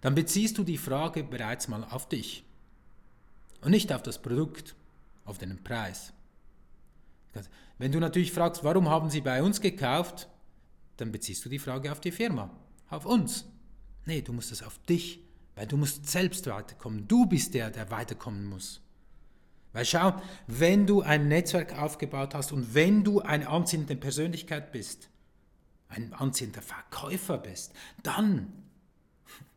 Dann 0.00 0.14
beziehst 0.14 0.56
du 0.56 0.64
die 0.64 0.78
Frage 0.78 1.22
bereits 1.22 1.68
mal 1.68 1.84
auf 1.84 2.08
dich 2.08 2.44
und 3.60 3.72
nicht 3.72 3.92
auf 3.92 4.02
das 4.02 4.22
Produkt, 4.22 4.74
auf 5.26 5.36
den 5.36 5.62
Preis. 5.62 6.14
Wenn 7.76 7.92
du 7.92 8.00
natürlich 8.00 8.32
fragst, 8.32 8.64
warum 8.64 8.88
haben 8.88 9.10
Sie 9.10 9.20
bei 9.20 9.42
uns 9.42 9.60
gekauft, 9.60 10.28
dann 10.96 11.12
beziehst 11.12 11.44
du 11.44 11.50
die 11.50 11.58
Frage 11.58 11.92
auf 11.92 12.00
die 12.00 12.12
Firma, 12.12 12.48
auf 12.88 13.04
uns. 13.04 13.44
Nee, 14.08 14.22
du 14.22 14.32
musst 14.32 14.52
es 14.52 14.62
auf 14.62 14.78
dich, 14.88 15.20
weil 15.54 15.66
du 15.66 15.76
musst 15.76 16.08
selbst 16.08 16.46
weiterkommen. 16.46 17.06
Du 17.06 17.26
bist 17.26 17.52
der, 17.52 17.70
der 17.70 17.90
weiterkommen 17.90 18.46
muss. 18.46 18.80
Weil 19.74 19.84
schau, 19.84 20.18
wenn 20.46 20.86
du 20.86 21.02
ein 21.02 21.28
Netzwerk 21.28 21.78
aufgebaut 21.78 22.34
hast 22.34 22.52
und 22.52 22.72
wenn 22.72 23.04
du 23.04 23.20
eine 23.20 23.48
anziehende 23.48 23.96
Persönlichkeit 23.96 24.72
bist, 24.72 25.10
ein 25.88 26.14
anziehender 26.14 26.62
Verkäufer 26.62 27.36
bist, 27.36 27.74
dann, 28.02 28.50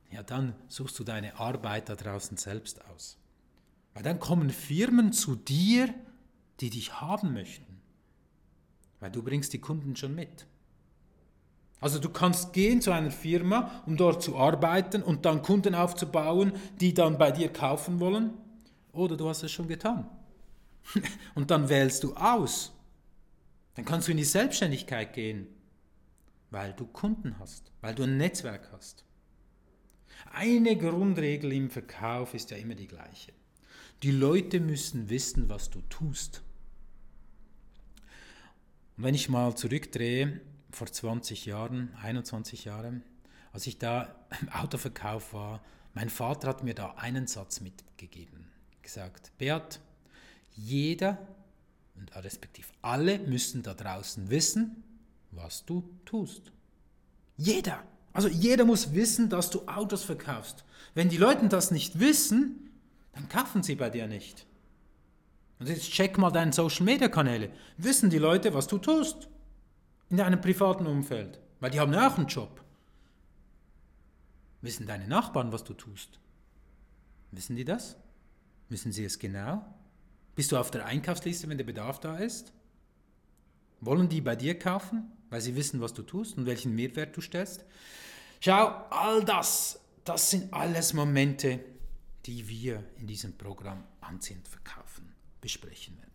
ja, 0.10 0.22
dann 0.22 0.54
suchst 0.68 1.00
du 1.00 1.06
deine 1.06 1.40
Arbeit 1.40 1.88
da 1.88 1.96
draußen 1.96 2.36
selbst 2.36 2.84
aus. 2.88 3.18
Weil 3.94 4.04
dann 4.04 4.20
kommen 4.20 4.50
Firmen 4.50 5.14
zu 5.14 5.38
dir, 5.38 5.94
die 6.60 6.72
dich 6.72 7.00
haben 7.00 7.32
möchten. 7.32 7.80
Weil 9.00 9.12
du 9.12 9.24
bringst 9.24 9.54
die 9.54 9.62
Kunden 9.62 9.96
schon 9.96 10.14
mit. 10.14 10.46
Also 11.82 11.98
du 11.98 12.10
kannst 12.10 12.54
gehen 12.54 12.80
zu 12.80 12.92
einer 12.92 13.10
Firma, 13.10 13.84
um 13.88 13.98
dort 13.98 14.22
zu 14.22 14.38
arbeiten 14.38 15.02
und 15.02 15.26
dann 15.26 15.42
Kunden 15.42 15.74
aufzubauen, 15.74 16.54
die 16.80 16.94
dann 16.94 17.18
bei 17.18 17.32
dir 17.32 17.52
kaufen 17.52 18.00
wollen. 18.00 18.36
Oder 18.94 19.18
du 19.18 19.28
hast 19.28 19.42
es 19.42 19.52
schon 19.52 19.68
getan. 19.68 20.08
Und 21.36 21.50
dann 21.50 21.70
wählst 21.70 22.04
du 22.04 22.14
aus. 22.16 22.74
Dann 23.76 23.86
kannst 23.86 24.08
du 24.08 24.12
in 24.12 24.18
die 24.18 24.24
Selbstständigkeit 24.24 25.14
gehen, 25.14 25.48
weil 26.50 26.74
du 26.74 26.86
Kunden 26.86 27.38
hast, 27.40 27.72
weil 27.80 27.96
du 27.96 28.04
ein 28.04 28.18
Netzwerk 28.18 28.70
hast. 28.74 29.06
Eine 30.34 30.76
Grundregel 30.78 31.54
im 31.54 31.70
Verkauf 31.70 32.34
ist 32.34 32.52
ja 32.52 32.58
immer 32.58 32.76
die 32.76 32.88
gleiche. 32.88 33.32
Die 34.04 34.12
Leute 34.12 34.60
müssen 34.60 35.10
wissen, 35.10 35.50
was 35.50 35.70
du 35.70 35.82
tust. 35.90 36.44
Und 38.98 39.06
wenn 39.06 39.16
ich 39.16 39.30
mal 39.30 39.56
zurückdrehe, 39.56 40.42
vor 40.72 40.88
20 40.88 41.46
Jahren, 41.46 41.94
21 42.02 42.66
Jahren, 42.66 43.04
als 43.54 43.68
ich 43.68 43.78
da 43.78 44.16
im 44.42 44.50
Autoverkauf 44.54 45.34
war, 45.34 45.62
mein 45.94 46.10
Vater 46.10 46.48
hat 46.48 46.64
mir 46.64 46.74
da 46.74 46.92
einen 46.98 47.28
Satz 47.28 47.60
mitgegeben 47.60 48.52
gesagt, 48.82 49.32
Beat, 49.38 49.80
jeder 50.56 51.18
und 51.96 52.14
respektive 52.16 52.68
alle 52.82 53.20
müssen 53.20 53.64
da 53.64 53.74
draußen 53.74 54.30
wissen, 54.30 54.84
was 55.32 55.66
du 55.66 55.84
tust. 56.06 56.52
Jeder. 57.38 57.84
Also 58.14 58.28
jeder 58.28 58.66
muss 58.66 58.94
wissen, 58.94 59.30
dass 59.30 59.50
du 59.50 59.66
Autos 59.68 60.04
verkaufst. 60.04 60.66
Wenn 60.94 61.10
die 61.10 61.18
Leute 61.18 61.48
das 61.48 61.72
nicht 61.72 62.00
wissen, 62.00 62.70
dann 63.14 63.30
kaufen 63.30 63.64
sie 63.64 63.76
bei 63.76 63.90
dir 63.90 64.08
nicht. 64.08 64.46
Und 65.60 65.70
jetzt 65.70 65.90
check 65.92 66.18
mal 66.18 66.32
deine 66.32 66.52
Social 66.52 66.84
Media 66.84 67.08
Kanäle. 67.08 67.52
Wissen 67.78 68.10
die 68.10 68.18
Leute, 68.18 68.54
was 68.54 68.68
du 68.68 68.78
tust? 68.78 69.30
In 70.12 70.18
deinem 70.18 70.42
privaten 70.42 70.88
Umfeld. 70.88 71.40
Weil 71.62 71.72
die 71.72 71.80
haben 71.80 71.94
ja 71.94 72.10
auch 72.10 72.18
einen 72.18 72.28
Job. 72.28 72.62
Wissen 74.62 74.86
deine 74.86 75.08
Nachbarn, 75.08 75.54
was 75.54 75.64
du 75.64 75.74
tust? 75.74 76.20
Wissen 77.32 77.56
die 77.56 77.64
das? 77.64 77.96
Wissen 78.68 78.92
Sie 78.92 79.06
es 79.06 79.20
genau? 79.20 79.66
Bist 80.36 80.52
du 80.52 80.58
auf 80.58 80.70
der 80.70 80.86
Einkaufsliste, 80.86 81.48
wenn 81.48 81.58
der 81.58 81.66
Bedarf 81.66 82.02
da 82.02 82.18
ist? 82.18 82.52
Wollen 83.80 84.10
die 84.10 84.20
bei 84.20 84.36
dir 84.36 84.60
kaufen, 84.60 85.10
weil 85.30 85.40
sie 85.40 85.56
wissen, 85.56 85.80
was 85.80 85.94
du 85.94 86.04
tust 86.04 86.38
und 86.38 86.46
welchen 86.46 86.76
Mehrwert 86.76 87.16
du 87.16 87.22
stellst? 87.22 87.64
Schau, 88.42 88.68
all 88.90 89.24
das, 89.24 89.80
das 90.04 90.30
sind 90.30 90.54
alles 90.54 90.94
Momente, 90.94 91.64
die 92.26 92.50
wir 92.50 92.84
in 92.98 93.08
diesem 93.08 93.38
Programm 93.38 93.86
Anziehend 94.02 94.48
Verkaufen 94.48 95.14
besprechen 95.40 95.98
werden. 95.98 96.12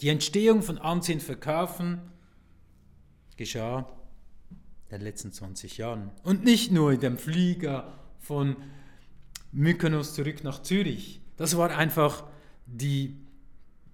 Die 0.00 0.08
Entstehung 0.08 0.62
von 0.62 0.78
Anziehend 0.78 1.22
Verkaufen 1.22 2.10
geschah 3.40 3.88
in 4.90 4.98
den 4.98 5.00
letzten 5.00 5.32
20 5.32 5.78
Jahren. 5.78 6.10
Und 6.24 6.44
nicht 6.44 6.72
nur 6.72 6.92
in 6.92 7.00
dem 7.00 7.16
Flieger 7.16 7.90
von 8.18 8.54
Mykonos 9.50 10.14
zurück 10.14 10.44
nach 10.44 10.62
Zürich, 10.62 11.22
das 11.38 11.56
war 11.56 11.70
einfach 11.70 12.24
die, 12.66 13.16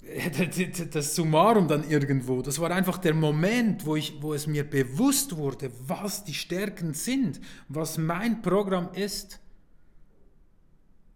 das 0.91 1.15
Summarum 1.15 1.69
dann 1.69 1.89
irgendwo. 1.89 2.43
Das 2.43 2.59
war 2.59 2.73
einfach 2.73 2.99
der 2.99 3.15
Moment, 3.15 3.87
wo, 3.87 3.95
ich, 3.95 4.21
wo 4.21 4.35
es 4.35 4.49
mir 4.49 4.69
bewusst 4.69 5.37
wurde, 5.37 5.71
was 5.87 6.25
die 6.25 6.35
Stärken 6.35 6.93
sind, 6.93 7.41
was 7.69 7.99
mein 7.99 8.43
Programm 8.43 8.89
ist. 8.95 9.39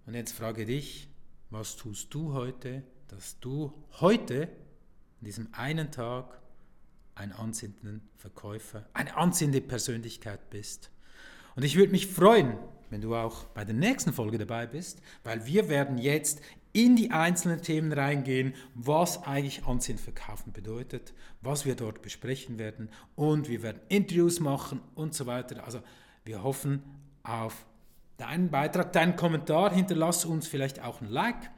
Und 0.06 0.14
jetzt 0.14 0.32
frage 0.32 0.66
dich, 0.66 1.08
was 1.50 1.76
tust 1.76 2.14
du 2.14 2.32
heute, 2.32 2.84
dass 3.08 3.40
du 3.40 3.72
heute, 4.00 4.48
in 5.20 5.26
diesem 5.26 5.48
einen 5.52 5.90
Tag, 5.90 6.40
ein 7.20 7.33
anziehender 7.33 8.00
Verkäufer, 8.16 8.87
eine 8.94 9.16
anziehende 9.16 9.61
Persönlichkeit 9.61 10.50
bist? 10.50 10.90
Und 11.54 11.64
ich 11.64 11.76
würde 11.76 11.92
mich 11.92 12.06
freuen, 12.06 12.56
wenn 12.90 13.00
du 13.00 13.14
auch 13.14 13.44
bei 13.44 13.64
der 13.64 13.74
nächsten 13.74 14.12
Folge 14.12 14.38
dabei 14.38 14.66
bist, 14.66 15.00
weil 15.22 15.46
wir 15.46 15.68
werden 15.68 15.98
jetzt 15.98 16.40
in 16.72 16.96
die 16.96 17.11
einzelnen 17.11 17.62
Themen 17.62 17.92
reingehen, 17.92 18.54
was 18.74 19.24
eigentlich 19.24 19.64
Ansehen 19.64 19.98
verkaufen 19.98 20.52
bedeutet, 20.52 21.12
was 21.40 21.64
wir 21.64 21.74
dort 21.74 22.00
besprechen 22.02 22.59
werden 22.59 22.88
und 23.16 23.48
wir 23.48 23.62
werden 23.62 23.80
Interviews 23.88 24.40
machen 24.40 24.80
und 24.94 25.14
so 25.14 25.26
weiter. 25.26 25.64
Also 25.64 25.80
wir 26.24 26.42
hoffen 26.42 26.83
auf 27.22 27.66
deinen 28.16 28.50
Beitrag, 28.50 28.92
deinen 28.92 29.16
Kommentar, 29.16 29.72
hinterlasse 29.72 30.28
uns 30.28 30.46
vielleicht 30.46 30.80
auch 30.83 31.00
ein 31.00 31.09
Like, 31.09 31.50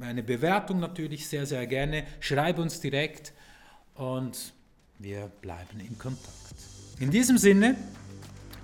eine 0.00 0.22
Bewertung 0.22 0.80
natürlich 0.80 1.28
sehr, 1.28 1.46
sehr 1.46 1.66
gerne, 1.66 2.04
schreibe 2.20 2.62
uns 2.62 2.80
direkt 2.80 3.32
und 3.94 4.54
wir 5.02 5.30
bleiben 5.40 5.80
in 5.80 5.98
Kontakt. 5.98 6.54
In 7.00 7.10
diesem 7.10 7.36
Sinne, 7.36 7.76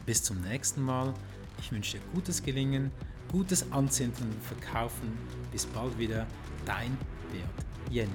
bis 0.07 0.22
zum 0.22 0.40
nächsten 0.42 0.83
Mal. 0.83 1.12
Ich 1.59 1.72
wünsche 1.72 1.98
dir 1.98 2.05
gutes 2.14 2.42
Gelingen, 2.42 2.92
gutes 3.31 3.70
Anzünden 3.72 4.31
und 4.31 4.42
Verkaufen. 4.42 5.18
Bis 5.51 5.66
bald 5.66 5.98
wieder, 5.98 6.27
dein 6.64 6.96
Beat 7.33 7.92
Jenny. 7.92 8.11